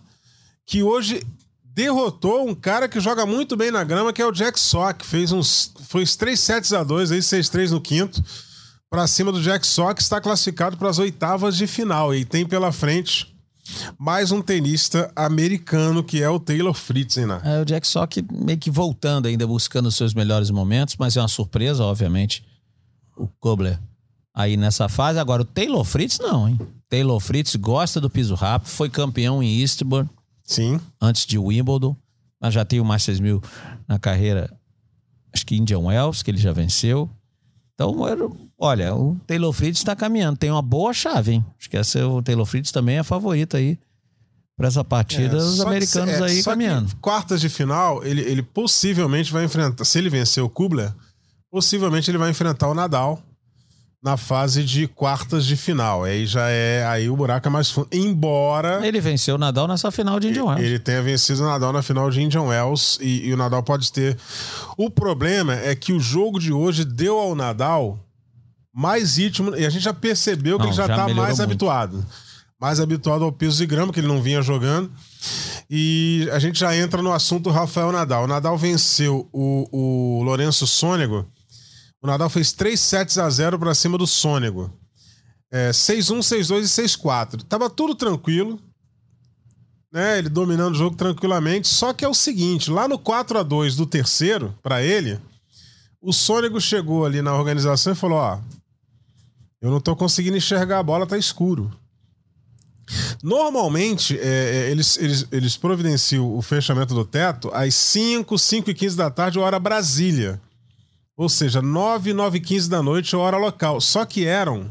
que 0.66 0.82
hoje 0.82 1.22
derrotou 1.62 2.48
um 2.48 2.56
cara 2.56 2.88
que 2.88 3.01
joga 3.01 3.25
muito 3.25 3.58
bem 3.58 3.70
na 3.70 3.84
grama, 3.84 4.13
que 4.13 4.22
é 4.22 4.25
o 4.25 4.32
Jack 4.32 4.58
Sock. 4.58 5.06
Fez 5.06 5.34
uns, 5.34 5.74
foi 5.89 6.04
uns 6.04 6.15
3 6.15 6.39
sets 6.39 6.72
a 6.72 6.84
2, 6.86 7.12
aí 7.12 7.20
6-3 7.20 7.72
no 7.72 7.82
quinto 7.82 8.24
para 8.96 9.08
cima 9.08 9.30
do 9.30 9.42
Jack 9.42 9.68
Sock, 9.68 10.02
está 10.02 10.22
classificado 10.22 10.78
para 10.78 10.90
as 10.90 11.00
oitavas 11.00 11.58
de 11.58 11.68
final 11.68 12.16
e 12.16 12.24
tem 12.24 12.46
pela 12.46 12.72
frente 12.72 13.36
mais 14.00 14.32
um 14.32 14.42
tenista 14.42 15.12
americano 15.14 16.02
que 16.02 16.24
é 16.24 16.30
o 16.30 16.40
Taylor 16.40 16.74
Fritz, 16.74 17.18
hein, 17.18 17.25
né? 17.25 17.42
É, 17.44 17.62
o 17.62 17.66
Jack 17.66 17.86
Sock 17.86 18.25
meio 18.32 18.58
que 18.58 18.72
voltando 18.72 19.25
ainda, 19.25 19.46
buscando 19.46 19.88
os 19.88 19.98
seus 19.98 20.14
melhores 20.14 20.50
momentos, 20.50 20.96
mas 20.98 21.18
é 21.18 21.22
uma 21.22 21.28
surpresa, 21.28 21.84
obviamente, 21.84 22.46
o 23.18 23.28
Kobler 23.28 23.78
aí 24.34 24.56
nessa 24.56 24.88
fase. 24.88 25.20
Agora, 25.20 25.42
o 25.42 25.46
Taylor 25.46 25.84
Fritz 25.84 26.18
não, 26.18 26.48
hein? 26.48 26.58
Taylor 26.88 27.20
Fritz 27.20 27.54
gosta 27.58 28.00
do 28.00 28.10
piso 28.10 28.34
rápido, 28.34 28.70
foi 28.70 28.90
campeão 28.90 29.44
em 29.44 29.60
Eastbourne 29.60 30.10
Sim. 30.42 30.80
antes 31.02 31.25
de 31.25 31.38
Wimbledon, 31.38 31.98
mas 32.40 32.54
já 32.54 32.64
tem 32.64 32.80
o 32.80 32.86
Masters 32.86 33.20
1000 33.20 33.44
na 33.90 34.00
carreira, 34.00 34.50
acho 35.34 35.46
que 35.46 35.58
Indian 35.58 35.80
Wells, 35.80 36.24
que 36.24 36.32
ele 36.32 36.38
já 36.38 36.54
venceu. 36.54 37.10
Então, 37.75 38.08
era- 38.08 38.27
olha, 38.58 38.96
o 38.96 39.15
Taylor 39.27 39.51
Fritz 39.51 39.79
está 39.79 39.96
caminhando, 39.96 40.38
tem 40.38 40.50
uma 40.50 40.62
boa 40.62 40.94
chave, 40.94 41.34
hein? 41.34 41.46
Acho 41.60 41.70
que 41.70 41.75
essa, 41.77 42.08
o 42.08 42.22
Taylor 42.24 42.46
Fritz 42.46 42.72
também 42.72 42.98
é 42.98 43.03
favorito 43.03 43.58
aí 43.58 43.77
para 44.58 44.70
essa 44.70 44.84
partida, 44.84 45.36
É, 45.36 45.39
os 45.41 45.58
só 45.58 45.63
que- 45.63 45.70
americanos 45.70 46.13
é, 46.15 46.24
aí 46.24 46.41
caminhando. 46.44 46.96
quartas 47.01 47.41
de 47.41 47.50
final, 47.50 48.01
ele, 48.05 48.22
ele 48.22 48.41
possivelmente 48.41 49.32
vai 49.34 49.44
enfrentar, 49.44 49.84
se 49.84 49.98
ele 49.98 50.10
vencer 50.10 50.41
o 50.41 50.50
Kubler, 50.50 50.94
possivelmente 51.51 52.10
ele 52.10 52.17
vai 52.17 52.29
enfrentar 52.29 52.70
o 52.70 52.74
Nadal 52.74 53.22
na 54.05 54.17
fase 54.17 54.63
de 54.63 54.88
quartas 54.88 55.47
de 55.47 55.55
final. 55.55 56.03
Aí 56.03 56.27
já 56.27 56.47
é, 56.47 56.85
aí 56.85 57.09
o 57.09 57.15
buraco 57.17 57.47
é 57.47 57.50
mais 57.50 57.71
fundo. 57.71 57.88
Embora 57.91 58.85
Ele 58.85 59.01
venceu 59.01 59.33
o 59.33 59.38
Nadal 59.39 59.67
nessa 59.67 59.89
final 59.89 60.19
de 60.19 60.27
Indian 60.27 60.43
Wells. 60.43 60.63
Ele 60.63 60.77
tenha 60.77 61.01
vencido 61.01 61.41
o 61.41 61.45
Nadal 61.47 61.74
na 61.74 61.81
final 61.81 62.12
de 62.12 62.21
Indian 62.21 62.43
Wells 62.43 63.00
e, 63.01 63.25
e 63.25 63.33
o 63.33 63.38
Nadal 63.38 63.63
pode 63.63 63.91
ter. 63.91 64.15
O 64.77 64.91
problema 64.91 65.55
é 65.55 65.74
que 65.74 65.91
o 65.91 66.00
jogo 66.00 66.39
de 66.39 66.53
hoje 66.53 66.85
deu 66.85 67.17
ao 67.17 67.33
Nadal 67.33 67.97
mais 68.71 69.17
ritmo 69.17 69.55
e 69.55 69.65
a 69.65 69.71
gente 69.71 69.83
já 69.83 69.93
percebeu 69.93 70.57
que 70.57 70.65
Não, 70.65 70.69
ele 70.69 70.77
já, 70.77 70.85
tá 70.88 70.97
melhorou 70.97 71.15
mais 71.15 71.39
muito. 71.39 71.41
habituado. 71.41 72.05
Mais 72.62 72.79
habituado 72.79 73.24
ao 73.24 73.31
peso 73.31 73.57
de 73.57 73.65
grama, 73.65 73.91
que 73.91 74.00
ele 74.00 74.07
não 74.07 74.21
vinha 74.21 74.39
jogando. 74.43 74.91
E 75.67 76.29
a 76.31 76.38
gente 76.38 76.59
já 76.59 76.77
entra 76.77 77.01
no 77.01 77.12
assunto 77.12 77.50
Rafael 77.50 77.91
Nadal. 77.91 78.25
O 78.25 78.27
Nadal 78.27 78.55
venceu 78.55 79.27
o, 79.33 79.67
o 79.71 80.24
Lourenço 80.24 80.67
Sônego. 80.67 81.25
O 82.05 82.07
Nadal 82.07 82.29
fez 82.29 82.53
3 82.53 82.79
sets 82.79 83.17
a 83.17 83.27
0 83.27 83.57
para 83.57 83.74
cima 83.74 83.97
do 83.97 84.05
Sônego. 84.05 84.71
É, 85.51 85.71
6-1, 85.71 86.19
6-2 86.19 86.59
e 86.59 86.88
6-4. 86.88 87.41
Tava 87.41 87.67
tudo 87.67 87.95
tranquilo. 87.95 88.59
Né? 89.91 90.19
Ele 90.19 90.29
dominando 90.29 90.75
o 90.75 90.77
jogo 90.77 90.95
tranquilamente. 90.95 91.67
Só 91.67 91.93
que 91.93 92.05
é 92.05 92.07
o 92.07 92.13
seguinte: 92.13 92.69
lá 92.69 92.88
no 92.88 93.00
4 93.00 93.39
a 93.39 93.41
2 93.41 93.75
do 93.75 93.88
terceiro, 93.88 94.53
para 94.62 94.83
ele, 94.83 95.19
o 96.00 96.13
Sônego 96.13 96.62
chegou 96.62 97.07
ali 97.07 97.24
na 97.24 97.33
organização 97.33 97.93
e 97.93 97.95
falou: 97.95 98.19
Ó, 98.19 98.39
eu 99.59 99.71
não 99.71 99.81
tô 99.81 99.95
conseguindo 99.95 100.38
enxergar 100.38 100.77
a 100.77 100.83
bola, 100.83 101.07
tá 101.07 101.17
escuro. 101.17 101.71
Normalmente, 103.24 104.15
é, 104.19 104.67
é, 104.67 104.69
eles, 104.69 104.95
eles, 104.97 105.27
eles 105.31 105.57
providenciam 105.57 106.38
o 106.38 106.39
fechamento 106.43 106.93
do 106.93 107.03
teto 107.03 107.50
às 107.51 107.74
5, 107.74 108.38
5 108.38 108.69
e 108.69 108.75
15 108.75 108.95
da 108.95 109.09
tarde, 109.09 109.39
hora 109.39 109.57
Brasília. 109.57 110.39
Ou 111.17 111.29
seja, 111.29 111.62
9, 111.62 112.13
9 112.13 112.38
e 112.38 112.41
15 112.41 112.69
da 112.69 112.81
noite, 112.84 113.15
hora 113.15 113.38
local. 113.38 113.79
Só 113.79 114.03
que 114.05 114.25
eram 114.25 114.69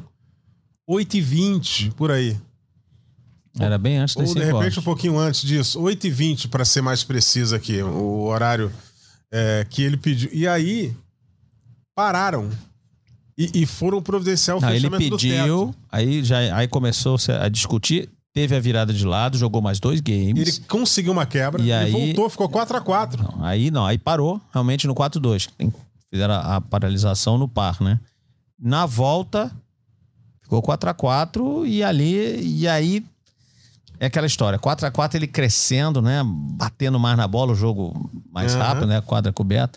8 0.87 1.17
e 1.17 1.21
20 1.21 1.91
por 1.93 2.11
aí. 2.11 2.37
Era 3.59 3.79
bem 3.79 3.99
antes 3.99 4.17
Ou 4.17 4.23
desse 4.23 4.35
de 4.35 4.41
repente 4.41 4.61
corte. 4.61 4.81
um 4.81 4.83
pouquinho 4.83 5.19
antes 5.19 5.43
disso. 5.43 5.81
8 5.81 6.07
e 6.07 6.11
20 6.11 6.49
para 6.49 6.65
ser 6.65 6.83
mais 6.83 7.05
preciso 7.05 7.55
aqui, 7.55 7.81
o 7.83 8.25
horário 8.25 8.71
é, 9.33 9.65
que 9.71 9.83
ele 9.83 9.97
pediu. 9.97 10.29
E 10.33 10.47
aí, 10.47 10.95
pararam. 11.95 12.51
E, 13.39 13.63
e 13.63 13.67
foram 13.67 14.01
providenciar 14.03 14.57
o 14.57 14.61
Não, 14.61 14.69
ele 14.71 14.81
fechamento 14.89 15.11
do 15.11 15.17
pediu, 15.17 15.75
aí 15.91 16.23
já 16.23 16.57
aí 16.57 16.69
começou 16.69 17.17
a 17.41 17.49
discutir, 17.49 18.09
teve 18.33 18.55
a 18.55 18.61
virada 18.61 18.93
de 18.93 19.05
lado, 19.05 19.37
jogou 19.37 19.61
mais 19.61 19.81
dois 19.81 20.01
games. 20.01 20.59
Ele 20.59 20.67
conseguiu 20.69 21.11
uma 21.13 21.27
quebra 21.27 21.61
E 21.61 21.73
aí- 21.73 21.91
voltou, 21.91 22.31
ficou 22.31 22.49
4 22.49 22.77
a 22.77 22.81
4 22.81 23.21
Não, 23.23 23.45
aí 23.45 23.73
não, 23.73 23.85
aí 23.85 23.99
parou 23.99 24.41
realmente 24.53 24.87
no 24.87 24.95
4-2. 24.95 25.49
Tem- 25.59 25.73
Fizeram 26.15 26.35
a, 26.35 26.57
a 26.57 26.61
paralisação 26.61 27.37
no 27.37 27.49
par, 27.49 27.81
né? 27.83 27.99
Na 28.57 28.87
volta, 28.87 29.51
ficou 30.41 30.63
4x4 30.63 31.67
e 31.67 31.83
ali, 31.83 32.41
e 32.41 32.69
aí 32.69 33.05
é 33.99 34.07
aquela 34.07 34.25
história. 34.29 34.57
4x4 34.57 35.17
ele 35.17 35.27
crescendo, 35.27 36.01
né? 36.01 36.23
Batendo 36.25 37.01
mais 37.01 37.17
na 37.17 37.27
bola, 37.27 37.51
o 37.51 37.57
jogo 37.57 38.09
mais 38.31 38.55
Aham. 38.55 38.63
rápido, 38.63 38.87
né? 38.87 39.01
Quadra 39.01 39.33
coberta. 39.33 39.77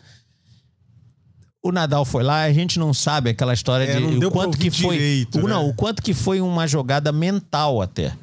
O 1.63 1.71
Nadal 1.71 2.05
foi 2.05 2.21
lá, 2.21 2.43
a 2.43 2.53
gente 2.53 2.77
não 2.77 2.93
sabe 2.93 3.31
aquela 3.31 3.55
história 3.55 3.85
É, 3.85 3.95
de 3.95 3.99
não 3.99 4.27
o 4.27 4.31
quanto 4.31 4.59
que 4.59 4.69
foi, 4.69 4.95
direito, 4.95 5.39
o, 5.39 5.47
não, 5.47 5.63
né? 5.63 5.69
o 5.71 5.73
quanto 5.73 6.03
que 6.03 6.13
foi 6.13 6.39
uma 6.39 6.67
jogada 6.67 7.11
mental 7.11 7.81
até, 7.81 8.13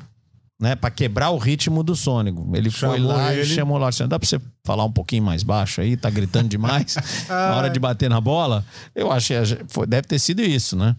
né, 0.65 0.75
Pra 0.75 0.91
quebrar 0.91 1.31
o 1.31 1.39
ritmo 1.39 1.83
do 1.83 1.95
Sônico. 1.95 2.49
Ele 2.55 2.71
foi 2.71 2.97
Chamou 2.99 3.13
lá 3.13 3.33
ele. 3.33 3.43
e 3.43 3.45
chamou 3.45 3.79
lá, 3.79 3.89
assim, 3.89 4.09
dá 4.09 4.19
pra 4.19 4.27
você 4.29 4.41
falar 4.65 4.85
um 4.85 4.91
pouquinho 4.93 5.23
mais 5.23 5.43
baixo 5.43 5.81
aí, 5.81 5.97
tá 5.97 6.11
gritando 6.11 6.49
demais 6.49 6.97
na 7.29 7.57
hora 7.57 7.69
de 7.71 7.79
bater 7.79 8.09
na 8.11 8.21
bola. 8.21 8.65
Eu 8.95 9.13
achei, 9.13 9.37
foi- 9.69 9.87
deve 9.87 10.09
ter 10.09 10.19
sido 10.19 10.41
isso, 10.43 10.75
né? 10.77 10.97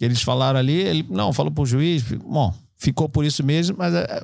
Eles 0.00 0.22
falaram 0.22 0.58
ali, 0.58 0.72
ele 0.80 1.04
não, 1.10 1.32
falou 1.32 1.52
pro 1.52 1.66
juiz, 1.66 2.02
bom, 2.02 2.54
ficou 2.78 3.06
por 3.08 3.24
isso 3.24 3.44
mesmo, 3.44 3.76
mas 3.78 3.92
é, 3.94 4.22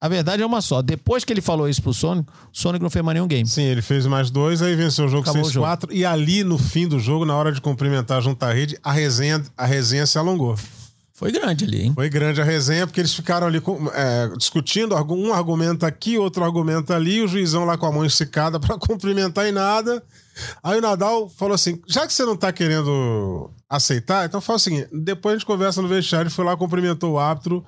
a 0.00 0.08
verdade 0.08 0.42
é 0.42 0.46
uma 0.46 0.62
só. 0.62 0.80
Depois 0.80 1.24
que 1.24 1.32
ele 1.32 1.40
falou 1.42 1.68
isso 1.68 1.82
pro 1.82 1.92
Sônico, 1.92 2.32
o 2.54 2.56
Sônico 2.56 2.82
não 2.84 2.88
fez 2.90 3.04
mais 3.04 3.14
nenhum 3.14 3.26
game. 3.26 3.46
Sim, 3.46 3.62
ele 3.64 3.82
fez 3.82 4.06
mais 4.06 4.30
dois, 4.30 4.62
aí 4.62 4.74
venceu 4.76 5.04
o 5.04 5.08
jogo 5.08 5.28
Acabou 5.28 5.42
o 5.46 5.52
6-4. 5.52 5.88
E 5.90 6.04
ali, 6.04 6.44
no 6.44 6.56
fim 6.56 6.86
do 6.88 6.98
jogo, 6.98 7.24
na 7.26 7.34
hora 7.34 7.52
de 7.52 7.60
cumprimentar 7.60 8.22
junto 8.22 8.42
à 8.44 8.52
rede, 8.52 8.78
a 8.82 8.92
resenha, 8.92 9.42
a 9.56 9.66
resenha 9.66 10.06
se 10.06 10.16
alongou. 10.16 10.56
Foi 11.18 11.32
grande 11.32 11.64
ali, 11.64 11.82
hein? 11.82 11.92
Foi 11.96 12.08
grande 12.08 12.40
a 12.40 12.44
resenha, 12.44 12.86
porque 12.86 13.00
eles 13.00 13.12
ficaram 13.12 13.48
ali 13.48 13.60
é, 13.92 14.28
discutindo, 14.36 14.94
um 14.94 15.34
argumento 15.34 15.84
aqui, 15.84 16.16
outro 16.16 16.44
argumento 16.44 16.92
ali, 16.92 17.20
o 17.20 17.26
juizão 17.26 17.64
lá 17.64 17.76
com 17.76 17.86
a 17.86 17.90
mão 17.90 18.04
esticada 18.04 18.60
pra 18.60 18.78
cumprimentar 18.78 19.48
e 19.48 19.50
nada. 19.50 20.00
Aí 20.62 20.78
o 20.78 20.80
Nadal 20.80 21.28
falou 21.28 21.56
assim: 21.56 21.82
já 21.88 22.06
que 22.06 22.12
você 22.12 22.24
não 22.24 22.36
tá 22.36 22.52
querendo 22.52 23.50
aceitar, 23.68 24.26
então 24.26 24.40
fala 24.40 24.58
o 24.58 24.60
seguinte: 24.60 24.88
depois 24.92 25.34
a 25.34 25.38
gente 25.38 25.46
conversa 25.46 25.82
no 25.82 25.88
vestiário, 25.88 26.30
foi 26.30 26.44
lá, 26.44 26.56
cumprimentou 26.56 27.14
o 27.14 27.18
árbitro. 27.18 27.66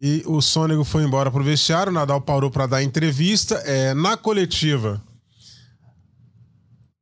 E 0.00 0.22
o 0.24 0.40
Sônego 0.40 0.82
foi 0.82 1.04
embora 1.04 1.30
pro 1.30 1.44
vestiário, 1.44 1.90
o 1.90 1.94
Nadal 1.94 2.22
parou 2.22 2.50
pra 2.50 2.66
dar 2.66 2.82
entrevista. 2.82 3.56
É, 3.66 3.92
na 3.92 4.16
coletiva, 4.16 4.98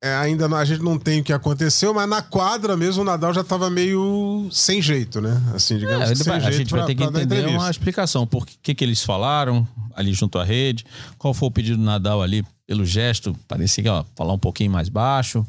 é, 0.03 0.15
ainda 0.15 0.49
não- 0.49 0.57
a 0.57 0.65
gente 0.65 0.83
não 0.83 0.99
tem 0.99 1.21
o 1.21 1.25
que 1.25 1.33
aconteceu, 1.33 1.93
mas 1.93 2.09
na 2.09 2.23
quadra 2.23 2.77
mesmo 2.77 3.03
o 3.03 3.05
Nadal 3.05 3.35
já 3.35 3.45
tava 3.45 3.69
meio 3.69 4.49
sem 4.51 4.81
jeito, 4.81 5.21
né? 5.21 5.41
Assim, 5.55 5.77
digamos 5.79 6.11
É, 6.11 6.15
que 6.25 6.31
a 6.31 6.51
gente 6.51 6.71
vai 6.71 6.81
pra- 6.81 6.87
ter 6.87 6.95
que 6.95 7.03
entender 7.05 7.47
uma 7.49 7.71
explicação. 7.71 8.27
Por 8.27 8.47
que, 8.47 8.57
que, 8.63 8.75
que 8.75 8.85
eles 8.85 9.03
falaram 9.03 9.67
ali 9.95 10.13
junto 10.15 10.39
à 10.39 10.45
rede? 10.45 10.85
Qual 11.19 11.35
foi 11.35 11.49
o 11.49 11.53
pedido 11.53 11.77
do 11.77 11.83
Nadal 11.85 12.23
ali 12.23 12.45
pelo 12.67 12.85
gesto? 12.87 13.37
Parecia 13.47 13.83
que, 13.85 13.91
ó, 13.91 14.05
falar 14.17 14.33
um 14.33 14.39
pouquinho 14.39 14.71
mais 14.71 14.89
baixo. 14.89 15.45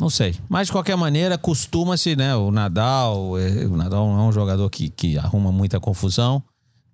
Não 0.00 0.08
sei. 0.08 0.36
Mas 0.48 0.68
de 0.68 0.72
qualquer 0.72 0.96
maneira, 0.96 1.36
costuma-se, 1.36 2.14
né? 2.14 2.34
O 2.36 2.50
Nadal, 2.52 3.36
é, 3.38 3.66
o 3.66 3.76
Nadal 3.76 4.06
não 4.08 4.20
é 4.20 4.28
um 4.28 4.32
jogador 4.32 4.70
que, 4.70 4.88
que 4.88 5.18
arruma 5.18 5.50
muita 5.50 5.80
confusão. 5.80 6.42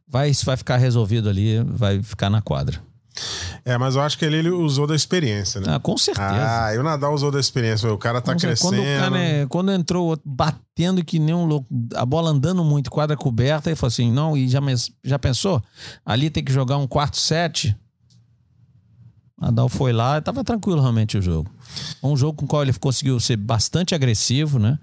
Vai, 0.09 0.31
isso 0.31 0.47
vai 0.47 0.57
ficar 0.57 0.79
resolvido 0.79 1.29
ali, 1.29 1.63
vai 1.65 2.03
ficar 2.03 2.31
na 2.31 2.41
quadra. 2.41 2.81
É, 3.65 3.79
mas 3.79 3.95
eu 3.95 4.03
acho 4.03 4.19
que 4.19 4.25
ele, 4.25 4.37
ele 4.39 4.51
usou 4.51 4.87
da 4.87 4.95
experiência, 4.97 5.61
né? 5.61 5.75
Ah, 5.75 5.79
com 5.81 5.97
certeza. 5.97 6.65
Ah, 6.67 6.75
e 6.75 6.79
o 6.79 6.83
Nadal 6.83 7.15
usou 7.15 7.31
da 7.31 7.39
experiência. 7.39 7.93
O 7.93 7.97
cara 7.99 8.21
tá 8.21 8.33
Quando- 8.33 8.41
crescendo. 8.41 8.71
Quando, 8.77 8.81
o 8.83 9.01
cara, 9.01 9.19
é- 9.19 9.47
quando 9.47 9.73
entrou 9.73 10.21
batendo 10.25 11.05
que 11.05 11.19
nem 11.19 11.35
um 11.35 11.45
louco, 11.45 11.67
a 11.95 12.05
bola 12.05 12.31
andando 12.31 12.65
muito, 12.65 12.91
quadra 12.91 13.17
coberta, 13.17 13.69
ele 13.71 13.77
falou 13.77 13.89
assim: 13.89 14.11
não, 14.11 14.37
e 14.37 14.49
já, 14.49 14.61
já 15.05 15.19
pensou? 15.19 15.63
Ali 16.05 16.29
tem 16.31 16.43
que 16.45 16.53
jogar 16.53 16.77
um 16.77 16.87
quarto 16.87 17.17
set. 17.17 17.77
Nadal 19.41 19.69
foi 19.69 19.93
lá 19.93 20.19
e 20.19 20.21
tava 20.23 20.45
tranquilo 20.45 20.81
realmente 20.81 21.19
o 21.19 21.23
jogo. 21.23 21.51
Um 22.03 22.17
jogo 22.17 22.35
com 22.39 22.45
o 22.45 22.49
qual 22.49 22.63
ele 22.63 22.73
conseguiu 22.73 23.19
ser 23.21 23.37
bastante 23.37 23.95
agressivo, 23.95 24.59
né? 24.59 24.79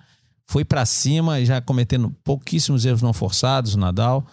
Foi 0.47 0.65
pra 0.65 0.85
cima 0.85 1.39
e 1.39 1.45
já 1.45 1.61
cometendo 1.61 2.13
pouquíssimos 2.23 2.85
erros 2.85 3.01
não 3.01 3.13
forçados, 3.13 3.75
o 3.75 3.79
Nadal. 3.79 4.25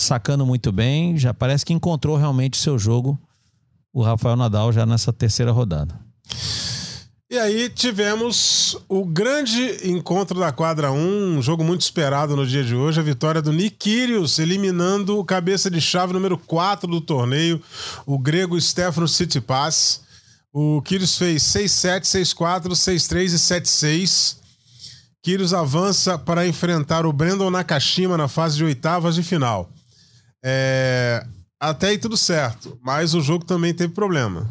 Sacando 0.00 0.46
muito 0.46 0.72
bem, 0.72 1.18
já 1.18 1.34
parece 1.34 1.62
que 1.62 1.74
encontrou 1.74 2.16
realmente 2.16 2.54
o 2.54 2.62
seu 2.62 2.78
jogo, 2.78 3.20
o 3.92 4.02
Rafael 4.02 4.34
Nadal, 4.34 4.72
já 4.72 4.86
nessa 4.86 5.12
terceira 5.12 5.52
rodada. 5.52 5.94
E 7.30 7.38
aí 7.38 7.68
tivemos 7.68 8.78
o 8.88 9.04
grande 9.04 9.86
encontro 9.86 10.40
da 10.40 10.50
quadra 10.50 10.90
1, 10.90 11.36
um 11.36 11.42
jogo 11.42 11.62
muito 11.62 11.82
esperado 11.82 12.34
no 12.34 12.46
dia 12.46 12.64
de 12.64 12.74
hoje, 12.74 12.98
a 12.98 13.02
vitória 13.02 13.42
do 13.42 13.52
Nick 13.52 13.76
Kyrgios, 13.76 14.38
eliminando 14.38 15.18
o 15.18 15.24
cabeça 15.24 15.70
de 15.70 15.82
chave 15.82 16.14
número 16.14 16.38
4 16.38 16.90
do 16.90 17.02
torneio, 17.02 17.60
o 18.06 18.18
grego 18.18 18.58
Stefano 18.58 19.06
Tsitsipas. 19.06 20.00
O 20.50 20.80
Kyrgios 20.80 21.18
fez 21.18 21.42
6-7, 21.42 22.04
6-4, 22.04 22.68
6-3 22.70 23.24
e 23.24 23.36
7-6. 23.36 24.36
Kyrgios 25.22 25.52
avança 25.52 26.16
para 26.16 26.46
enfrentar 26.46 27.04
o 27.04 27.12
Brandon 27.12 27.50
Nakashima 27.50 28.16
na 28.16 28.28
fase 28.28 28.56
de 28.56 28.64
oitavas 28.64 29.14
de 29.14 29.22
final. 29.22 29.70
É, 30.44 31.24
Até 31.58 31.88
aí 31.88 31.98
tudo 31.98 32.16
certo, 32.16 32.78
mas 32.82 33.14
o 33.14 33.20
jogo 33.20 33.44
também 33.44 33.74
teve 33.74 33.92
problema. 33.92 34.48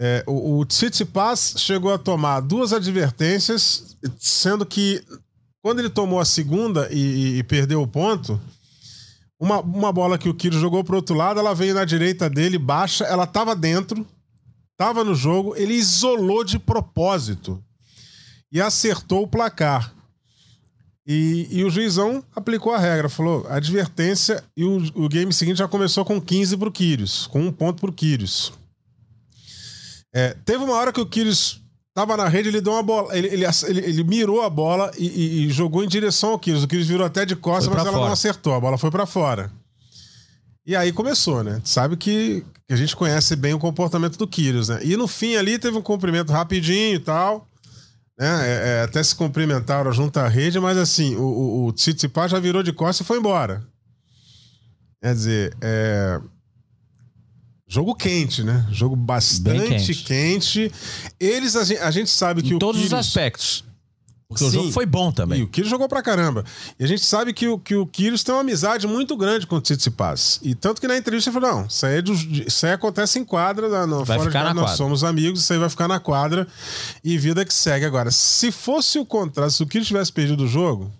É, 0.00 0.22
o, 0.26 0.58
o 0.60 0.64
Tsitsipas 0.64 1.54
chegou 1.58 1.92
a 1.92 1.98
tomar 1.98 2.40
duas 2.40 2.72
advertências, 2.72 3.96
sendo 4.18 4.64
que 4.64 5.04
quando 5.60 5.80
ele 5.80 5.90
tomou 5.90 6.20
a 6.20 6.24
segunda 6.24 6.88
e, 6.90 6.98
e- 6.98 7.38
e 7.38 7.42
perdeu 7.42 7.82
o 7.82 7.86
ponto, 7.86 8.40
uma, 9.40 9.60
uma 9.60 9.92
bola 9.92 10.16
que 10.16 10.28
o 10.28 10.34
Kiro 10.34 10.58
jogou 10.58 10.82
pro 10.84 10.96
outro 10.96 11.14
lado, 11.16 11.38
ela 11.40 11.54
veio 11.54 11.74
na 11.74 11.84
direita 11.84 12.30
dele, 12.30 12.58
baixa, 12.58 13.04
ela 13.04 13.26
tava 13.26 13.54
dentro, 13.54 14.06
tava 14.76 15.02
no 15.04 15.14
jogo, 15.14 15.54
ele 15.56 15.74
isolou 15.74 16.42
de 16.44 16.58
propósito 16.58 17.62
e 18.50 18.60
acertou 18.60 19.24
o 19.24 19.28
placar. 19.28 19.92
E, 21.10 21.48
e 21.50 21.64
o 21.64 21.70
juizão 21.70 22.22
aplicou 22.36 22.70
a 22.74 22.78
regra, 22.78 23.08
falou 23.08 23.46
advertência 23.48 24.44
e 24.54 24.62
o, 24.62 24.76
o 24.94 25.08
game 25.08 25.32
seguinte 25.32 25.56
já 25.56 25.66
começou 25.66 26.04
com 26.04 26.20
15 26.20 26.54
pro 26.58 26.70
Kyrgios, 26.70 27.26
com 27.28 27.40
um 27.40 27.50
ponto 27.50 27.80
pro 27.80 27.90
Kyrgios. 27.92 28.52
É, 30.14 30.36
teve 30.44 30.62
uma 30.64 30.74
hora 30.74 30.92
que 30.92 31.00
o 31.00 31.06
Kyrgios 31.06 31.60
tava 31.94 32.14
na 32.16 32.28
rede, 32.28 32.48
ele 32.50 32.60
deu 32.60 32.74
uma 32.74 32.82
bola, 32.82 33.16
ele, 33.16 33.26
ele, 33.28 33.44
ele- 33.66 33.80
ele 33.80 34.04
mirou 34.04 34.42
a 34.42 34.50
bola 34.50 34.90
e, 34.98 35.06
e- 35.06 35.46
e 35.46 35.50
jogou 35.50 35.82
em 35.82 35.88
direção 35.88 36.30
ao 36.32 36.38
Kyrgios. 36.38 36.64
O 36.64 36.68
Kyrgios 36.68 36.88
virou 36.88 37.06
até 37.06 37.24
de 37.24 37.34
costas, 37.34 37.68
mas 37.68 37.86
ela 37.86 37.92
não 38.06 38.12
acertou, 38.12 38.54
a 38.54 38.60
bola 38.60 38.76
foi 38.78 38.90
pra 38.90 39.06
fora. 39.06 39.50
E 40.66 40.76
aí 40.76 40.92
começou, 40.92 41.42
né? 41.42 41.62
Sabe 41.64 41.96
que, 41.96 42.44
que 42.66 42.74
a 42.74 42.76
gente 42.76 42.94
conhece 42.94 43.34
bem 43.34 43.54
o 43.54 43.58
comportamento 43.58 44.18
do 44.18 44.28
Kyrgios, 44.28 44.68
né? 44.68 44.80
E 44.84 44.94
no 44.94 45.08
fim 45.08 45.36
ali 45.36 45.58
teve 45.58 45.78
um 45.78 45.82
cumprimento 45.82 46.30
rapidinho 46.30 46.96
e 46.96 46.98
tal. 46.98 47.47
Né? 48.18 48.26
É, 48.48 48.68
é, 48.78 48.82
até 48.82 49.02
se 49.02 49.14
cumprimentaram 49.14 49.92
junto 49.92 50.16
à 50.18 50.26
rede, 50.26 50.58
mas 50.58 50.76
assim, 50.76 51.14
o, 51.16 51.22
o, 51.22 51.66
o 51.66 51.72
Tsitsipas 51.72 52.30
já 52.30 52.40
virou 52.40 52.62
de 52.62 52.72
costas 52.72 53.04
e 53.04 53.06
foi 53.06 53.18
embora. 53.18 53.62
Quer 55.00 55.14
dizer, 55.14 55.56
é... 55.60 56.20
Jogo 57.70 57.94
quente, 57.94 58.42
né? 58.42 58.66
Jogo 58.72 58.96
bastante 58.96 59.68
quente. 59.92 59.94
quente. 60.04 60.72
Eles, 61.20 61.54
a 61.54 61.64
gente, 61.64 61.80
a 61.80 61.90
gente 61.90 62.08
sabe 62.10 62.42
que 62.42 62.52
Em 62.52 62.56
o 62.56 62.58
todos 62.58 62.80
os 62.80 62.88
Kyrgios- 62.88 63.06
aspectos. 63.06 63.64
Porque 64.28 64.44
o 64.44 64.50
Sim. 64.50 64.56
jogo 64.58 64.72
foi 64.72 64.84
bom 64.84 65.08
E 65.08 65.12
também. 65.14 65.42
o 65.42 65.48
Kyrgios 65.48 65.70
jogou 65.70 65.88
pra 65.88 66.02
caramba. 66.02 66.44
E 66.78 66.84
a 66.84 66.86
gente 66.86 67.02
sabe 67.02 67.32
que 67.32 67.48
o, 67.48 67.58
que 67.58 67.74
o 67.74 67.86
Kyrgios 67.86 68.22
tem 68.22 68.34
uma 68.34 68.42
amizade 68.42 68.86
muito 68.86 69.16
grande 69.16 69.46
com 69.46 69.56
o 69.56 69.60
Tsitsipas. 69.60 70.38
E 70.42 70.54
tanto 70.54 70.82
que 70.82 70.86
na 70.86 70.98
entrevista 70.98 71.30
ele 71.30 71.40
falou, 71.40 71.60
não, 71.60 71.66
isso 71.66 71.86
aí, 71.86 71.96
é 71.96 72.02
dos- 72.02 72.20
isso 72.46 72.66
aí 72.66 72.72
acontece 72.72 73.18
em 73.18 73.24
quadra, 73.24 73.86
no, 73.86 74.04
Vai 74.04 74.18
fora 74.18 74.30
de 74.30 74.36
nós 74.36 74.54
quadra. 74.54 74.76
somos 74.76 75.02
amigos, 75.02 75.40
isso 75.40 75.52
aí 75.54 75.58
vai 75.58 75.70
ficar 75.70 75.88
na 75.88 75.98
quadra 75.98 76.46
e 77.02 77.16
vida 77.16 77.42
que 77.42 77.54
segue. 77.54 77.86
Agora, 77.86 78.10
se 78.10 78.52
fosse 78.52 78.98
o 78.98 79.06
contrário, 79.06 79.50
se 79.50 79.62
o 79.62 79.66
Kyrgios 79.66 79.88
tivesse 79.88 80.12
perdido 80.12 80.44
o 80.44 80.48
jogo, 80.48 80.92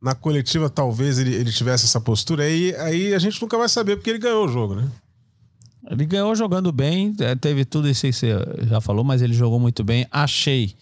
na 0.00 0.14
coletiva 0.14 0.70
talvez 0.70 1.18
ele, 1.18 1.34
ele 1.34 1.50
tivesse 1.50 1.84
essa 1.84 2.00
postura, 2.00 2.44
aí, 2.44 2.72
aí 2.76 3.12
a 3.12 3.18
gente 3.18 3.42
nunca 3.42 3.58
vai 3.58 3.68
saber 3.68 3.96
porque 3.96 4.10
ele 4.10 4.20
ganhou 4.20 4.44
o 4.44 4.48
jogo, 4.48 4.76
né? 4.76 4.88
Ele 5.90 6.04
ganhou 6.06 6.32
jogando 6.36 6.70
bem, 6.70 7.12
é, 7.18 7.34
teve 7.34 7.64
tudo 7.64 7.88
isso 7.88 8.06
aí 8.06 8.12
que 8.12 8.18
você 8.18 8.36
já 8.68 8.80
falou, 8.80 9.02
mas 9.02 9.20
ele 9.20 9.34
jogou 9.34 9.58
muito 9.58 9.82
bem. 9.82 10.06
Achei 10.12 10.74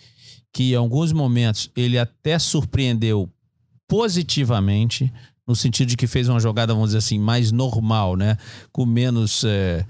que 0.55 0.73
em 0.73 0.77
alguns 0.77 1.13
momentos 1.13 1.69
ele 1.77 1.99
até 1.99 2.39
surpreendeu 2.39 3.29
positivamente, 3.89 5.13
no 5.47 5.55
sentido 5.55 5.89
de 5.89 5.97
que 5.97 6.07
fez 6.07 6.29
uma 6.29 6.39
jogada, 6.39 6.73
vamos 6.73 6.91
dizer 6.91 6.99
assim, 6.99 7.19
mais 7.19 7.51
normal, 7.53 8.17
né? 8.17 8.39
Com 8.73 8.87
menos. 8.87 9.45
é, 9.45 9.85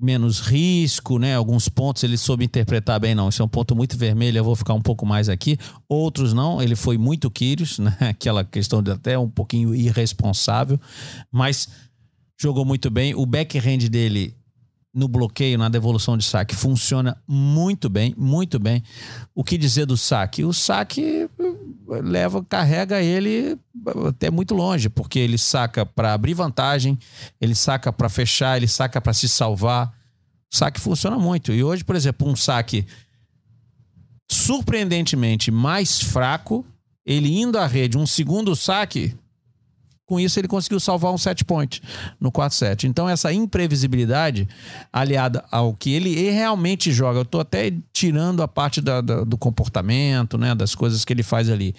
menos 0.00 0.40
risco, 0.40 1.18
né? 1.18 1.36
Alguns 1.36 1.68
pontos 1.68 2.02
ele 2.02 2.16
soube 2.16 2.44
interpretar 2.44 2.98
bem, 2.98 3.14
não. 3.14 3.28
Esse 3.28 3.40
é 3.40 3.44
um 3.44 3.48
ponto 3.48 3.76
muito 3.76 3.96
vermelho, 3.96 4.38
eu 4.38 4.44
vou 4.44 4.56
ficar 4.56 4.74
um 4.74 4.82
pouco 4.82 5.06
mais 5.06 5.28
aqui. 5.28 5.56
Outros 5.88 6.32
não, 6.32 6.60
ele 6.60 6.74
foi 6.74 6.98
muito 6.98 7.30
Quírios, 7.30 7.78
né? 7.78 7.96
Aquela 8.00 8.44
questão 8.44 8.82
de 8.82 8.90
até 8.90 9.18
um 9.18 9.30
pouquinho 9.30 9.74
irresponsável, 9.74 10.80
mas 11.30 11.68
jogou 12.40 12.64
muito 12.64 12.90
bem. 12.90 13.14
O 13.14 13.24
backhand 13.24 13.88
dele 13.90 14.34
no 14.94 15.08
bloqueio, 15.08 15.58
na 15.58 15.68
devolução 15.68 16.16
de 16.16 16.24
saque, 16.24 16.54
funciona 16.54 17.20
muito 17.26 17.88
bem, 17.88 18.14
muito 18.16 18.58
bem. 18.58 18.82
O 19.34 19.42
que 19.42 19.58
dizer 19.58 19.86
do 19.86 19.96
saque? 19.96 20.44
O 20.44 20.52
saque 20.52 21.28
eh, 21.38 22.00
leva, 22.02 22.44
carrega 22.44 23.02
ele 23.02 23.58
até 24.06 24.30
muito 24.30 24.54
longe, 24.54 24.88
porque 24.88 25.18
ele 25.18 25.36
saca 25.36 25.84
para 25.84 26.14
abrir 26.14 26.34
vantagem, 26.34 26.96
ele 27.40 27.54
saca 27.54 27.92
para 27.92 28.08
fechar, 28.08 28.56
ele 28.56 28.68
saca 28.68 29.00
para 29.00 29.12
se 29.12 29.28
salvar. 29.28 29.92
O 30.52 30.56
saque 30.56 30.78
funciona 30.78 31.18
muito. 31.18 31.52
E 31.52 31.64
hoje, 31.64 31.82
por 31.82 31.96
exemplo, 31.96 32.28
um 32.28 32.36
saque 32.36 32.86
surpreendentemente 34.30 35.50
mais 35.50 36.00
fraco, 36.00 36.64
ele 37.04 37.40
indo 37.40 37.58
à 37.58 37.66
rede, 37.66 37.98
um 37.98 38.06
segundo 38.06 38.54
saque, 38.54 39.14
com 40.06 40.20
isso 40.20 40.38
ele 40.38 40.46
conseguiu 40.48 40.78
salvar 40.78 41.12
um 41.12 41.18
set 41.18 41.44
point 41.44 41.80
no 42.20 42.30
4-7. 42.30 42.84
Então 42.84 43.08
essa 43.08 43.32
imprevisibilidade, 43.32 44.46
aliada 44.92 45.44
ao 45.50 45.74
que 45.74 45.90
ele 45.92 46.30
realmente 46.30 46.92
joga, 46.92 47.20
eu 47.20 47.24
tô 47.24 47.40
até 47.40 47.72
tirando 47.92 48.42
a 48.42 48.48
parte 48.48 48.80
da- 48.80 49.00
da- 49.00 49.24
do 49.24 49.38
comportamento, 49.38 50.36
né, 50.36 50.54
das 50.54 50.74
coisas 50.74 51.04
que 51.04 51.12
ele 51.12 51.22
faz 51.22 51.48
ali, 51.48 51.74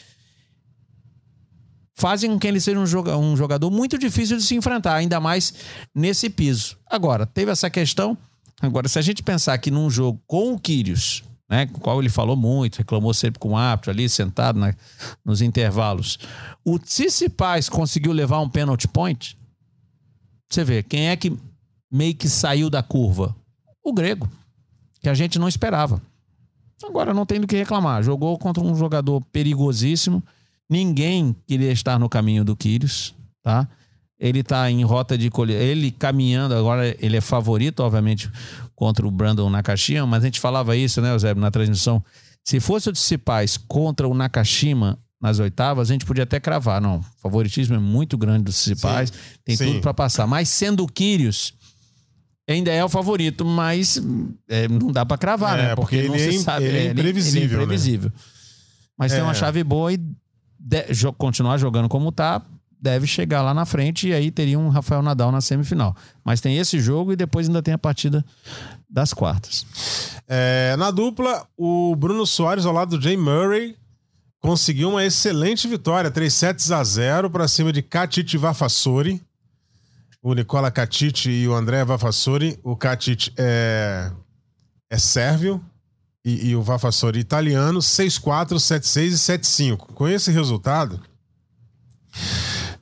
fazem 1.96 2.29
com 2.32 2.39
que 2.39 2.48
ele 2.48 2.60
seja 2.60 2.79
um, 2.79 2.86
joga- 2.86 3.17
um 3.17 3.38
jogador 3.38 3.70
muito 3.72 3.98
difícil 3.98 4.38
de 4.38 4.44
se 4.44 4.55
enfrentar, 4.55 4.96
ainda 4.96 5.20
mais 5.20 5.53
nesse 5.94 6.29
piso. 6.29 6.77
Agora, 6.88 7.25
teve 7.25 7.51
essa 7.51 7.70
questão. 7.70 8.17
Agora, 8.62 8.88
se 8.88 8.98
a 9.00 9.01
gente 9.01 9.22
pensar 9.24 9.58
que 9.58 9.70
num 9.72 9.89
jogo 9.89 10.20
com 10.27 10.53
o 10.53 10.60
Kyrgios, 10.60 11.24
né, 11.49 11.65
com 11.67 11.77
o 11.77 11.81
qual 11.81 11.99
ele 11.99 12.09
falou 12.09 12.35
muito, 12.35 12.77
reclamou 12.77 13.13
sempre 13.13 13.39
com 13.39 13.49
o 13.49 13.57
árbitro 13.57 13.91
ali, 13.91 14.09
sentado 14.09 14.59
na- 14.59 14.73
nos 15.23 15.41
intervalos, 15.41 16.17
o 16.63 16.79
Tsitsipas 16.79 17.69
conseguiu 17.69 18.11
levar 18.11 18.39
um 18.41 18.49
penalty 18.49 18.87
point. 18.87 19.37
Você 20.49 20.63
vê, 20.63 20.81
quem 20.83 21.09
é 21.09 21.15
que 21.15 21.37
meio 21.91 22.15
que 22.15 22.27
saiu 22.29 22.69
da 22.69 22.81
curva? 22.81 23.35
O 23.83 23.93
grego, 23.93 24.29
que 25.01 25.09
a 25.09 25.13
gente 25.13 25.37
não 25.37 25.47
esperava. 25.47 26.01
Agora 26.83 27.13
não 27.13 27.25
tem 27.25 27.39
do 27.39 27.47
que 27.47 27.55
reclamar. 27.55 28.03
Jogou 28.03 28.37
contra 28.37 28.61
um 28.63 28.75
jogador 28.75 29.21
perigosíssimo. 29.31 30.23
Ninguém 30.69 31.35
queria 31.47 31.71
estar 31.71 31.97
no 31.99 32.09
caminho 32.09 32.43
do 32.43 32.55
Kyrgios, 32.55 33.13
tá? 33.43 33.67
Ele 34.19 34.41
tá 34.43 34.69
em 34.72 34.84
rota 34.84 35.17
de 35.17 35.29
colher. 35.29 35.62
Ele 35.62 35.91
caminhando, 35.91 36.55
agora 36.55 36.95
ele 37.00 37.17
é 37.17 37.22
favorito, 37.22 37.81
obviamente, 37.81 38.31
contra 38.74 39.05
o 39.05 39.12
Brandon 39.12 39.50
Nakashima, 39.50 40.05
mas 40.07 40.24
a 40.24 40.27
gente 40.27 40.39
falava 40.39 40.75
isso, 40.75 41.01
né, 41.01 41.12
Eusébio, 41.13 41.41
na 41.41 41.51
transmissão. 41.51 42.03
Se 42.43 42.60
fosse 42.60 42.88
o 42.89 42.93
Tsitsipas 42.93 43.57
contra 43.57 44.07
o 44.07 44.13
Nakashima 44.13 44.98
nas 45.22 45.39
oitavas, 45.39 45.89
a 45.89 45.93
gente 45.93 46.05
podia 46.05 46.24
até 46.24 46.39
cravar. 46.39 46.79
Não, 46.79 46.98
o 47.00 47.03
favoritismo 47.22 47.75
é 47.75 47.79
muito 47.79 48.17
grande 48.17 48.43
do 48.45 48.51
Tsitsipas, 48.51 49.12
tem 49.43 49.55
sim. 49.57 49.65
tudo 49.65 49.81
para 49.81 49.93
passar. 49.93 50.25
Mas 50.27 50.48
sendo 50.48 50.84
o 50.84 50.88
Kyrgios, 50.88 51.53
ainda 52.48 52.72
é 52.72 52.84
o 52.86 52.89
favorito, 52.89 53.43
mas 53.43 54.01
é, 54.47 54.67
não 54.67 54.91
dá 54.91 55.06
para 55.06 55.17
cravar, 55.17 55.60
É, 55.60 55.62
né? 55.69 55.75
porque 55.75 56.04
não 56.04 56.15
ele 56.15 56.23
é 56.28 56.32
se 56.32 56.38
im- 56.38 56.41
sabe. 56.41 56.65
ele 56.65 56.78
é 56.78 56.91
imprevisível, 56.91 57.41
Ele 57.41 57.54
é 57.54 57.58
né? 57.58 57.63
imprevisível. 57.63 58.12
Mas 58.97 59.12
tem 59.12 59.19
É. 59.19 59.23
uma 59.23 59.34
chave 59.34 59.62
boa 59.63 59.91
e 59.91 59.97
de- 59.97 60.93
jo- 60.93 61.12
continuar 61.13 61.58
jogando 61.58 61.89
como 61.89 62.12
tá, 62.12 62.41
deve 62.86 63.08
chegar 63.08 63.41
lá 63.41 63.52
na 63.52 63.65
frente 63.65 64.10
e 64.10 64.13
aí 64.13 64.30
teria 64.30 64.60
um 64.60 64.69
Rafael 64.69 65.02
Nadal 65.02 65.32
na 65.32 65.41
semifinal. 65.41 65.95
Mas 66.24 66.39
tem 66.39 66.60
esse 66.60 66.80
jogo 66.80 67.12
e 67.12 67.15
depois 67.15 67.48
ainda 67.48 67.63
tem 67.63 67.74
a 67.74 67.80
partida 67.80 68.24
das 68.88 69.12
quartas. 69.12 69.65
É, 70.28 70.76
na 70.78 70.91
dupla, 70.91 71.48
o 71.58 71.95
Bruno 71.95 72.28
Soares 72.28 72.63
ao 72.63 72.71
lado 72.71 72.95
do 72.95 73.04
Jay 73.04 73.17
Murray 73.17 73.76
conseguiu 74.39 74.89
uma 74.89 75.04
excelente 75.04 75.67
vitória, 75.67 76.12
3 76.12 76.32
sets 76.32 76.71
a 76.71 76.84
0 76.84 77.32
para 77.32 77.48
cima 77.48 77.74
de 77.74 77.82
Katic 77.82 78.36
Vafassori. 78.38 79.19
O 80.21 80.36
Nicola 80.36 80.69
Katic 80.69 81.26
e 81.26 81.48
o 81.48 81.56
André 81.56 81.84
Vafassori. 81.84 82.60
O 82.63 82.76
Katic 82.76 83.34
é, 83.36 84.12
é 84.91 84.98
sérvio 85.00 85.60
e, 86.24 86.50
e 86.50 86.56
o 86.56 86.62
Vafassori 86.62 87.19
italiano, 87.19 87.80
6-4, 87.80 88.58
7-6 88.58 89.08
e 89.08 89.74
7-5. 89.74 89.78
Com 89.95 90.08
esse 90.08 90.32
resultado, 90.32 91.02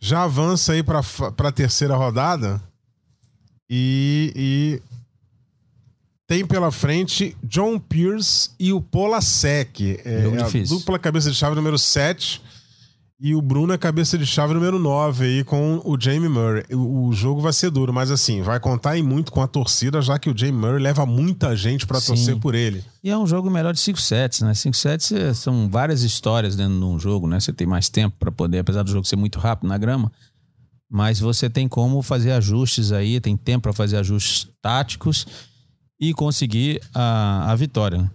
já 0.05 0.23
avança 0.23 0.73
aí 0.73 0.83
para 0.83 0.99
a 0.99 1.51
terceira 1.51 1.95
rodada 1.95 2.61
e- 3.69 4.33
e 4.35 4.81
tem 6.27 6.45
pela 6.45 6.71
frente 6.71 7.37
John 7.41 7.79
Pierce 7.79 8.49
e 8.59 8.73
o 8.73 8.81
Polasek. 8.81 10.01
É 10.03 10.23
Jogo 10.23 10.41
a 10.41 10.49
dupla 10.69 10.99
cabeça 10.99 11.31
de 11.31 11.37
chave 11.37 11.55
número 11.55 11.77
7 11.77 12.41
e 13.23 13.33
o 13.33 13.41
Bruno 13.41 13.71
é 13.71 13.77
cabeça 13.77 14.17
de 14.17 14.25
chave 14.25 14.53
número 14.53 14.77
9 14.77 15.23
aí 15.23 15.43
com 15.45 15.81
o 15.85 15.97
Jamie 15.97 16.27
Murray. 16.27 16.65
O, 16.73 17.07
o 17.07 17.13
jogo 17.13 17.39
vai 17.39 17.53
ser 17.53 17.71
duro, 17.71 17.93
mas 17.93 18.11
assim, 18.11 18.41
vai 18.41 18.59
contar 18.59 18.97
em 18.97 19.01
muito 19.01 19.31
com 19.31 19.41
a 19.41 19.47
torcida, 19.47 20.01
já 20.01 20.19
que 20.19 20.29
o 20.29 20.37
Jamie 20.37 20.59
Murray 20.59 20.83
leva 20.83 21.05
muita 21.05 21.55
gente 21.55 21.87
pra 21.87 22.01
Sim. 22.01 22.07
torcer 22.07 22.37
por 22.37 22.53
ele. 22.53 22.83
E 23.01 23.09
é 23.09 23.17
um 23.17 23.25
jogo 23.25 23.49
melhor 23.49 23.73
de 23.73 23.79
5 23.79 24.01
sets, 24.01 24.41
né? 24.41 24.53
5 24.53 24.75
sets 24.75 25.13
é, 25.13 25.33
são 25.33 25.69
várias 25.69 26.03
histórias 26.03 26.57
dentro 26.57 26.77
de 26.77 26.83
um 26.83 26.99
jogo, 26.99 27.25
né? 27.25 27.39
Você 27.39 27.53
tem 27.53 27.65
mais 27.65 27.87
tempo 27.87 28.13
para 28.19 28.29
poder, 28.29 28.59
apesar 28.59 28.83
do 28.83 28.91
jogo 28.91 29.07
ser 29.07 29.15
muito 29.15 29.39
rápido 29.39 29.69
na 29.69 29.77
grama, 29.77 30.11
mas 30.91 31.21
você 31.21 31.49
tem 31.49 31.65
como 31.65 32.01
fazer 32.01 32.33
ajustes 32.33 32.91
aí, 32.91 33.21
tem 33.21 33.37
tempo 33.37 33.63
para 33.63 33.73
fazer 33.73 33.95
ajustes 33.95 34.49
táticos 34.61 35.25
e 35.97 36.13
conseguir 36.13 36.81
a, 36.93 37.53
a 37.53 37.55
vitória. 37.55 37.99
né? 37.99 38.11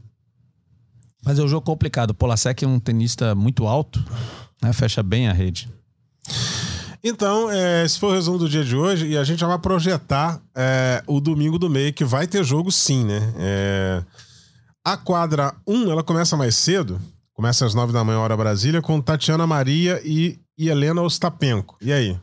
Mas 1.24 1.38
é 1.38 1.42
um 1.42 1.48
jogo 1.48 1.64
complicado. 1.64 2.10
O 2.10 2.14
Polasek 2.14 2.62
é 2.62 2.68
um 2.68 2.78
tenista 2.78 3.34
muito 3.34 3.66
alto, 3.66 4.04
né? 4.62 4.72
Fecha 4.72 5.02
bem 5.02 5.28
a 5.28 5.32
rede. 5.32 5.68
Então, 7.02 7.50
é, 7.50 7.84
esse 7.84 7.98
foi 7.98 8.10
o 8.10 8.12
resumo 8.12 8.38
do 8.38 8.48
dia 8.48 8.64
de 8.64 8.76
hoje 8.76 9.06
e 9.06 9.16
a 9.16 9.22
gente 9.22 9.38
já 9.38 9.46
vai 9.46 9.58
projetar 9.58 10.40
é, 10.54 11.02
o 11.06 11.20
domingo 11.20 11.58
do 11.58 11.70
meio, 11.70 11.92
que 11.92 12.04
vai 12.04 12.26
ter 12.26 12.44
jogo 12.44 12.72
sim, 12.72 13.04
né? 13.04 13.34
É, 13.38 14.02
a 14.84 14.96
quadra 14.96 15.54
1, 15.66 15.90
ela 15.90 16.02
começa 16.02 16.36
mais 16.36 16.56
cedo, 16.56 17.00
começa 17.32 17.64
às 17.64 17.72
9 17.72 17.92
da 17.92 18.02
manhã, 18.02 18.18
hora 18.18 18.36
Brasília, 18.36 18.82
com 18.82 19.00
Tatiana 19.00 19.46
Maria 19.46 20.00
e, 20.04 20.38
e 20.58 20.68
Helena 20.68 21.02
Ostapenko. 21.02 21.76
E 21.80 21.92
aí? 21.92 22.18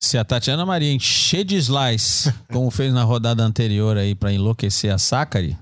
Se 0.00 0.16
a 0.16 0.24
Tatiana 0.24 0.64
Maria 0.64 0.92
encher 0.92 1.44
de 1.44 1.56
slice, 1.56 2.32
como 2.52 2.70
fez 2.70 2.92
na 2.92 3.02
rodada 3.02 3.42
anterior 3.42 3.96
aí 3.96 4.14
para 4.14 4.32
enlouquecer 4.32 4.92
a 4.92 4.98
Sakari, 4.98 5.58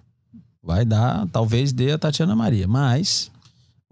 vai 0.62 0.84
dar, 0.84 1.26
talvez 1.28 1.72
dê 1.72 1.92
a 1.92 1.98
Tatiana 1.98 2.36
Maria. 2.36 2.68
Mas 2.68 3.31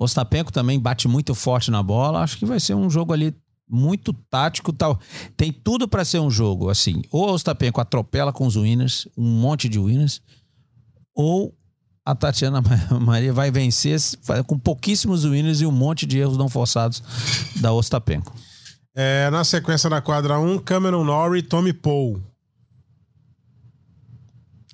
Ostapenko 0.01 0.51
também 0.51 0.81
bate 0.81 1.07
muito 1.07 1.35
forte 1.35 1.71
na 1.71 1.83
bola. 1.83 2.23
Acho 2.23 2.39
que 2.39 2.47
vai 2.47 2.59
ser 2.59 2.75
um 2.75 2.89
jogo 2.89 3.13
ali 3.13 3.37
muito 3.69 4.15
tático, 4.15 4.73
tal. 4.73 4.99
Tem 5.37 5.53
tudo 5.53 5.87
para 5.87 6.07
ser 6.07 6.21
um 6.21 6.31
jogo 6.31 6.71
assim. 6.71 7.03
Ou 7.11 7.29
a 7.29 7.33
Ostapenko 7.33 7.83
atropela 7.83 8.33
com 8.33 8.47
os 8.47 8.57
winners, 8.57 9.07
um 9.15 9.29
monte 9.29 9.69
de 9.69 9.79
winners, 9.79 10.23
ou 11.15 11.55
a 12.03 12.15
Tatiana 12.15 12.63
Maria 12.99 13.31
vai 13.31 13.51
vencer 13.51 14.01
com 14.47 14.59
pouquíssimos 14.59 15.27
winners 15.27 15.61
e 15.61 15.67
um 15.67 15.71
monte 15.71 16.07
de 16.07 16.19
erros 16.19 16.39
não 16.39 16.49
forçados 16.49 17.03
da 17.57 17.71
Ostapenko. 17.71 18.35
É, 18.95 19.29
na 19.29 19.45
sequência 19.45 19.91
da 19.91 20.01
quadra 20.01 20.39
1, 20.39 20.61
Cameron 20.61 21.05
Norrie 21.05 21.43
Tommy 21.43 21.75
Paul. 21.75 22.23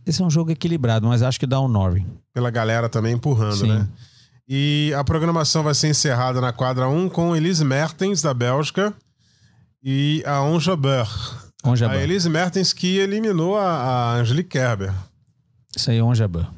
Esse 0.07 0.23
é 0.23 0.25
um 0.25 0.31
jogo 0.31 0.53
equilibrado, 0.53 1.09
mas 1.09 1.21
acho 1.21 1.41
que 1.41 1.49
dá 1.49 1.61
um 1.61 1.67
Norrie. 1.67 2.07
Pela 2.33 2.49
galera 2.49 2.89
também 2.89 3.15
empurrando, 3.15 3.57
Sim. 3.57 3.69
né? 3.71 3.89
E 4.49 4.95
a 4.97 5.03
programação 5.03 5.63
vai 5.63 5.75
ser 5.75 5.89
encerrada 5.89 6.41
na 6.41 6.53
quadra 6.53 6.89
1 6.89 7.09
com 7.09 7.35
Elise 7.35 7.65
Mertens, 7.65 8.23
da 8.23 8.33
Bélgica, 8.33 8.95
e 9.83 10.23
a 10.25 10.41
Onja 10.43 10.77
Burr. 10.77 11.09
Onja 11.65 11.87
A 11.87 11.89
Burr. 11.89 11.99
Elise 11.99 12.31
Mertens 12.31 12.73
que 12.73 12.99
eliminou 12.99 13.57
a, 13.57 13.65
a 13.65 14.15
Angelique 14.15 14.51
Kerber. 14.51 14.93
Isso 15.77 15.91
aí 15.91 16.01
um 16.01 16.15
jabá. 16.15 16.49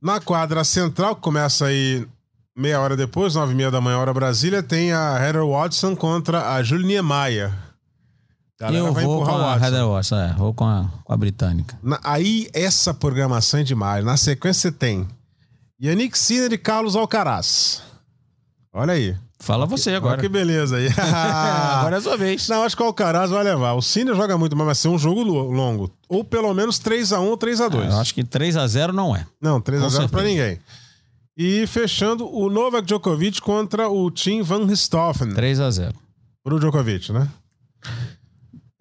Na 0.00 0.20
quadra 0.20 0.62
central, 0.64 1.16
que 1.16 1.22
começa 1.22 1.66
aí 1.66 2.06
meia 2.56 2.80
hora 2.80 2.96
depois, 2.96 3.34
nove 3.34 3.52
e 3.52 3.56
meia 3.56 3.70
da 3.70 3.80
manhã, 3.80 3.98
hora 3.98 4.12
Brasília, 4.12 4.62
tem 4.62 4.92
a 4.92 5.18
Heather 5.18 5.46
Watson 5.46 5.96
contra 5.96 6.52
a 6.54 6.62
Juliane 6.62 7.00
Maia. 7.00 7.52
Eu 8.60 8.92
vou 8.92 9.24
com 9.24 9.34
a 9.34 9.56
Heather 9.56 9.88
Watson, 9.88 10.16
é, 10.16 10.32
vou 10.34 10.54
com 10.54 10.64
a, 10.64 10.88
com 11.02 11.12
a 11.12 11.16
britânica. 11.16 11.76
Na, 11.82 11.98
aí, 12.04 12.48
essa 12.52 12.94
programação 12.94 13.60
é 13.60 13.62
demais. 13.64 14.04
Na 14.04 14.16
sequência, 14.16 14.70
você 14.70 14.72
tem 14.72 15.08
Yannick 15.82 16.16
Sinner 16.16 16.52
e 16.52 16.58
Carlos 16.58 16.94
Alcaraz. 16.94 17.82
Olha 18.72 18.92
aí. 18.92 19.16
Fala 19.40 19.66
você 19.66 19.90
agora. 19.90 20.14
Olha 20.14 20.22
que 20.22 20.28
beleza 20.28 20.76
aí. 20.76 20.86
agora 20.96 21.96
é 21.96 21.98
a 21.98 22.00
sua 22.00 22.16
vez. 22.16 22.48
Não, 22.48 22.62
acho 22.62 22.76
que 22.76 22.82
o 22.84 22.86
Alcaraz 22.86 23.32
vai 23.32 23.42
levar. 23.42 23.72
O 23.72 23.82
Sinner 23.82 24.14
joga 24.14 24.38
muito, 24.38 24.54
mas 24.54 24.64
vai 24.64 24.74
ser 24.76 24.86
um 24.86 24.96
jogo 24.96 25.24
longo. 25.24 25.90
Ou 26.08 26.22
pelo 26.22 26.54
menos 26.54 26.78
3x1 26.78 27.22
ou 27.22 27.36
3x2. 27.36 27.82
É, 27.82 27.88
eu 27.88 27.98
acho 27.98 28.14
que 28.14 28.22
3x0 28.22 28.92
não 28.92 29.16
é. 29.16 29.26
Não, 29.40 29.60
3x0 29.60 30.08
pra 30.08 30.22
ninguém. 30.22 30.60
E 31.36 31.66
fechando 31.66 32.32
o 32.32 32.48
Novak 32.48 32.86
Djokovic 32.86 33.40
contra 33.40 33.88
o 33.88 34.08
Tim 34.08 34.40
Van 34.42 34.64
Richthofen. 34.64 35.30
3x0. 35.30 35.92
Pro 36.44 36.60
Djokovic, 36.60 37.10
né? 37.10 37.28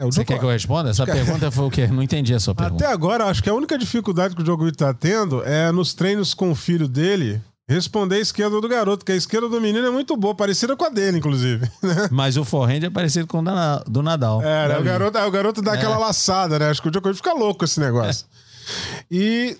É, 0.02 0.06
Você 0.06 0.26
quer 0.26 0.40
que 0.40 0.46
eu 0.46 0.50
responda? 0.50 0.90
Essa 0.90 1.06
pergunta 1.06 1.52
foi 1.52 1.66
o 1.66 1.70
quê? 1.70 1.86
Não 1.86 2.02
entendi 2.02 2.34
a 2.34 2.40
sua 2.40 2.56
pergunta. 2.56 2.84
Até 2.84 2.92
agora, 2.92 3.26
acho 3.26 3.44
que 3.44 3.50
a 3.50 3.54
única 3.54 3.78
dificuldade 3.78 4.36
que 4.36 4.42
o 4.42 4.44
Djokovic 4.44 4.76
tá 4.76 4.92
tendo 4.96 5.44
é 5.44 5.72
nos 5.72 5.94
treinos 5.94 6.34
com 6.34 6.50
o 6.50 6.56
filho 6.56 6.88
dele 6.88 7.40
responder 7.70 8.16
a 8.16 8.20
esquerda 8.20 8.60
do 8.60 8.68
garoto, 8.68 9.06
que 9.06 9.12
a 9.12 9.16
esquerda 9.16 9.48
do 9.48 9.62
menino 9.62 9.86
é 9.86 9.92
muito 9.92 10.18
boa, 10.18 10.34
parecida 10.34 10.76
com 10.76 10.84
a 10.84 10.90
dele, 10.90 11.20
inclusive. 11.20 11.70
Né? 11.84 12.10
Mas 12.12 12.36
o 12.36 12.44
forehand 12.44 12.84
é 12.84 12.90
parecido 12.90 13.28
com 13.28 13.40
o 13.40 13.44
do 13.88 14.02
Nadal. 14.02 14.42
É, 14.42 14.68
né? 14.68 14.78
o, 14.80 14.84
garoto, 14.84 15.20
o 15.20 15.32
garoto 15.32 15.62
dá 15.62 15.74
é. 15.74 15.78
aquela 15.78 15.98
laçada, 15.98 16.58
né? 16.58 16.70
Acho 16.70 16.82
que 16.82 16.88
o 16.88 16.92
Djokovic 16.92 17.18
fica 17.18 17.34
louco 17.34 17.60
com 17.60 17.66
esse 17.66 17.80
negócio. 17.80 18.26
É. 18.26 19.06
E 19.12 19.58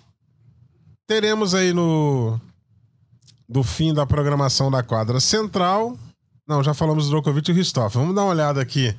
teremos 1.08 1.54
aí 1.54 1.72
no 1.72 2.40
do 3.48 3.64
fim 3.64 3.94
da 3.94 4.06
programação 4.08 4.72
da 4.72 4.82
quadra 4.82 5.20
central. 5.20 5.96
Não, 6.48 6.64
já 6.64 6.74
falamos 6.74 7.06
do 7.06 7.12
Djokovic 7.12 7.52
e 7.52 7.54
Ristoff. 7.54 7.96
Vamos 7.96 8.16
dar 8.16 8.24
uma 8.24 8.32
olhada 8.32 8.60
aqui 8.60 8.96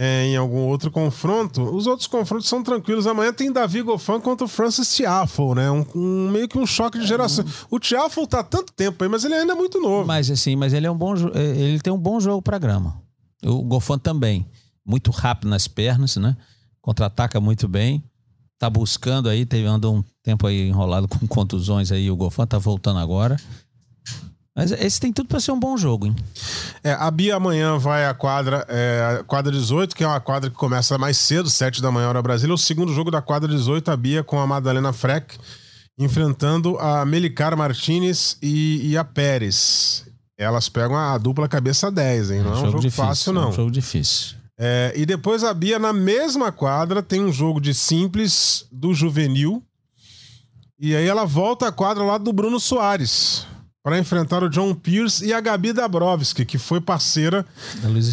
é, 0.00 0.26
em 0.26 0.36
algum 0.36 0.60
outro 0.60 0.92
confronto. 0.92 1.60
Os 1.74 1.88
outros 1.88 2.06
confrontos 2.06 2.48
são 2.48 2.62
tranquilos. 2.62 3.08
Amanhã 3.08 3.32
tem 3.32 3.52
Davi 3.52 3.82
Goffin 3.82 4.20
contra 4.20 4.44
o 4.44 4.48
Francis 4.48 4.94
Tiafoe, 4.94 5.56
né? 5.56 5.68
Um, 5.72 5.84
um, 5.96 6.30
meio 6.30 6.48
que 6.48 6.56
um 6.56 6.64
choque 6.64 7.00
de 7.00 7.06
geração. 7.06 7.44
O 7.68 7.80
Tiafoe 7.80 8.28
tá 8.28 8.38
há 8.38 8.44
tanto 8.44 8.72
tempo 8.72 9.02
aí, 9.02 9.10
mas 9.10 9.24
ele 9.24 9.34
ainda 9.34 9.54
é 9.54 9.56
muito 9.56 9.80
novo. 9.80 10.06
Mas 10.06 10.30
assim, 10.30 10.54
mas 10.54 10.72
ele 10.72 10.86
é 10.86 10.90
um 10.90 10.96
bom 10.96 11.14
é, 11.34 11.40
ele 11.40 11.80
tem 11.80 11.92
um 11.92 11.98
bom 11.98 12.20
jogo 12.20 12.40
para 12.40 12.58
grama. 12.58 13.02
O 13.44 13.64
Goffin 13.64 13.98
também, 13.98 14.46
muito 14.86 15.10
rápido 15.10 15.48
nas 15.48 15.66
pernas, 15.66 16.16
né? 16.16 16.36
Contra-ataca 16.80 17.40
muito 17.40 17.66
bem. 17.66 18.04
Tá 18.56 18.70
buscando 18.70 19.28
aí, 19.28 19.44
teve 19.44 19.66
andou 19.66 19.96
um 19.96 20.04
tempo 20.22 20.46
aí 20.46 20.68
enrolado 20.68 21.08
com 21.08 21.26
contusões 21.26 21.90
aí, 21.90 22.08
o 22.10 22.16
Goffin 22.16 22.46
tá 22.46 22.58
voltando 22.58 23.00
agora. 23.00 23.36
Mas 24.58 24.72
esse 24.72 25.00
tem 25.00 25.12
tudo 25.12 25.28
para 25.28 25.38
ser 25.38 25.52
um 25.52 25.60
bom 25.60 25.76
jogo, 25.76 26.08
hein? 26.08 26.16
É, 26.82 26.90
a 26.90 27.08
Bia 27.12 27.36
amanhã 27.36 27.78
vai 27.78 28.04
à 28.04 28.12
quadra, 28.12 28.66
é, 28.68 29.22
quadra 29.24 29.52
18, 29.52 29.94
que 29.94 30.02
é 30.02 30.06
uma 30.06 30.18
quadra 30.18 30.50
que 30.50 30.56
começa 30.56 30.98
mais 30.98 31.16
cedo, 31.16 31.48
7 31.48 31.80
da 31.80 31.92
manhã, 31.92 32.08
hora 32.08 32.20
Brasília. 32.20 32.52
O 32.52 32.58
segundo 32.58 32.92
jogo 32.92 33.08
da 33.08 33.22
quadra 33.22 33.48
18, 33.48 33.88
a 33.88 33.96
Bia 33.96 34.24
com 34.24 34.36
a 34.36 34.48
Madalena 34.48 34.92
Freck, 34.92 35.38
enfrentando 35.96 36.76
a 36.78 37.04
Melicar 37.04 37.56
Martinez 37.56 38.36
e, 38.42 38.90
e 38.90 38.98
a 38.98 39.04
Pérez. 39.04 40.04
Elas 40.36 40.68
pegam 40.68 40.96
a, 40.96 41.16
dupla 41.18 41.46
cabeça 41.46 41.88
10, 41.88 42.32
hein? 42.32 42.42
Não 42.42 42.50
é, 42.50 42.50
um 42.50 42.56
jogo, 42.56 42.66
jogo 42.66 42.80
difícil, 42.80 43.04
fácil, 43.04 43.32
não. 43.32 43.42
É 43.42 43.48
um 43.50 43.52
jogo 43.52 43.70
difícil. 43.70 44.36
É, 44.58 44.92
e 44.96 45.06
depois 45.06 45.44
a 45.44 45.54
Bia, 45.54 45.78
na 45.78 45.92
mesma 45.92 46.50
quadra, 46.50 47.00
tem 47.00 47.24
um 47.24 47.30
jogo 47.30 47.60
de 47.60 47.72
simples 47.72 48.66
do 48.72 48.92
juvenil. 48.92 49.62
E 50.80 50.96
aí 50.96 51.06
ela 51.06 51.24
volta 51.24 51.68
à 51.68 51.70
quadra 51.70 52.02
lá 52.02 52.18
do 52.18 52.32
Bruno 52.32 52.58
Soares 52.58 53.46
para 53.88 53.98
enfrentar 53.98 54.44
o 54.44 54.50
John 54.50 54.74
Pierce 54.74 55.24
e 55.24 55.32
a 55.32 55.40
Gabi 55.40 55.72
Dabrowski, 55.72 56.44
que 56.44 56.58
foi 56.58 56.78
parceira 56.78 57.46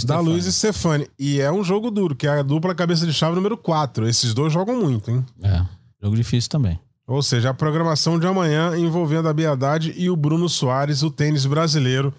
da 0.05 0.21
Luiz 0.21 0.45
Stefani. 0.45 1.05
E 1.19 1.41
é 1.41 1.51
um 1.51 1.65
jogo 1.65 1.91
duro, 1.91 2.15
que 2.15 2.25
é 2.25 2.29
a 2.29 2.41
dupla 2.41 2.73
cabeça 2.73 3.05
de 3.05 3.11
chave 3.11 3.35
número 3.35 3.57
4. 3.57 4.07
Esses 4.07 4.33
dois 4.33 4.53
jogam 4.53 4.79
muito, 4.79 5.11
hein? 5.11 5.25
É, 5.43 5.61
jogo 6.01 6.15
difícil 6.15 6.49
também. 6.49 6.79
Ou 7.05 7.21
seja, 7.21 7.49
a 7.49 7.53
programação 7.53 8.17
de 8.17 8.25
amanhã 8.25 8.77
envolvendo 8.77 9.27
a 9.27 9.33
Biadade 9.33 9.93
e 9.97 10.09
o 10.09 10.15
Bruno 10.15 10.47
Soares, 10.47 11.03
o 11.03 11.11
tênis 11.11 11.45
brasileiro, 11.45 12.13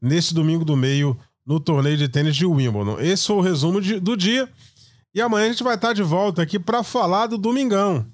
nesse 0.00 0.32
domingo 0.32 0.64
do 0.64 0.74
meio, 0.74 1.14
no 1.46 1.60
torneio 1.60 1.98
de 1.98 2.08
tênis 2.08 2.34
de 2.34 2.46
Wimbledon. 2.46 2.98
Esse 3.00 3.26
foi 3.26 3.36
o 3.36 3.42
resumo 3.42 3.82
de, 3.82 4.00
do 4.00 4.16
dia. 4.16 4.48
E 5.14 5.20
amanhã 5.20 5.44
a 5.44 5.50
gente 5.50 5.62
vai 5.62 5.74
estar 5.74 5.92
de 5.92 6.02
volta 6.02 6.40
aqui 6.40 6.58
para 6.58 6.82
falar 6.82 7.26
do 7.26 7.36
Domingão. 7.36 8.06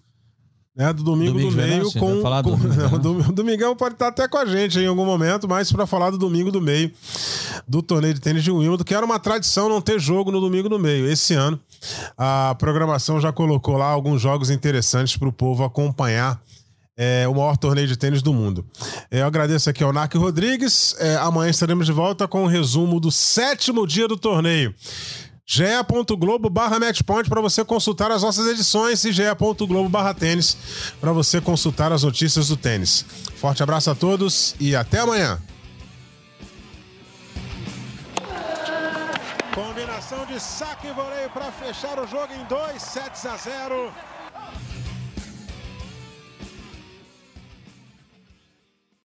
Né, 0.76 0.92
do 0.92 1.02
domingo, 1.02 1.32
domingo 1.32 1.50
do 1.50 1.56
meio 1.56 1.92
com, 1.94 2.22
falar 2.22 2.44
com 2.44 2.56
não, 2.56 3.22
Domingão 3.34 3.74
pode 3.74 3.96
estar 3.96 4.06
até 4.06 4.28
com 4.28 4.38
a 4.38 4.46
gente 4.46 4.78
em 4.78 4.86
algum 4.86 5.04
momento, 5.04 5.48
mas 5.48 5.72
para 5.72 5.84
falar 5.84 6.10
do 6.10 6.16
domingo 6.16 6.52
do 6.52 6.60
meio 6.60 6.92
do 7.66 7.82
torneio 7.82 8.14
de 8.14 8.20
tênis 8.20 8.44
de 8.44 8.52
Wimbledon, 8.52 8.84
que 8.84 8.94
era 8.94 9.04
uma 9.04 9.18
tradição 9.18 9.68
não 9.68 9.80
ter 9.80 9.98
jogo 9.98 10.30
no 10.30 10.40
domingo 10.40 10.68
do 10.68 10.78
meio. 10.78 11.10
Esse 11.10 11.34
ano 11.34 11.58
a 12.16 12.54
programação 12.56 13.20
já 13.20 13.32
colocou 13.32 13.76
lá 13.76 13.86
alguns 13.86 14.22
jogos 14.22 14.48
interessantes 14.48 15.16
para 15.16 15.28
o 15.28 15.32
povo 15.32 15.64
acompanhar 15.64 16.40
é, 16.96 17.26
o 17.26 17.34
maior 17.34 17.56
torneio 17.56 17.88
de 17.88 17.96
tênis 17.96 18.22
do 18.22 18.32
mundo. 18.32 18.64
É, 19.10 19.22
eu 19.22 19.26
agradeço 19.26 19.70
aqui 19.70 19.82
ao 19.82 19.92
Narc 19.92 20.14
Rodrigues. 20.14 20.94
É, 20.98 21.16
amanhã 21.16 21.50
estaremos 21.50 21.86
de 21.86 21.92
volta 21.92 22.28
com 22.28 22.42
o 22.42 22.44
um 22.44 22.46
resumo 22.46 23.00
do 23.00 23.10
sétimo 23.10 23.86
dia 23.86 24.06
do 24.06 24.16
torneio 24.16 24.74
ge.globo 25.52 26.48
barra 26.48 26.78
matchpoint 26.78 27.28
para 27.28 27.40
você 27.40 27.64
consultar 27.64 28.12
as 28.12 28.22
nossas 28.22 28.46
edições 28.46 29.04
e 29.04 29.10
ge.globo 29.10 29.88
barra 29.88 30.14
tênis 30.14 30.56
para 31.00 31.10
você 31.12 31.40
consultar 31.40 31.92
as 31.92 32.04
notícias 32.04 32.46
do 32.46 32.56
tênis. 32.56 33.04
Forte 33.34 33.60
abraço 33.60 33.90
a 33.90 33.94
todos 33.96 34.54
e 34.60 34.76
até 34.76 35.00
amanhã. 35.00 35.42
Combinação 39.52 40.24
de 40.26 40.38
saque 40.38 40.86
e 40.86 40.92
voleio 40.92 41.28
para 41.30 41.50
fechar 41.50 41.98
o 41.98 42.06
jogo 42.06 42.32
em 42.32 42.44
2 42.44 42.80
sets 42.80 43.26
a 43.26 43.36
0. 43.36 43.92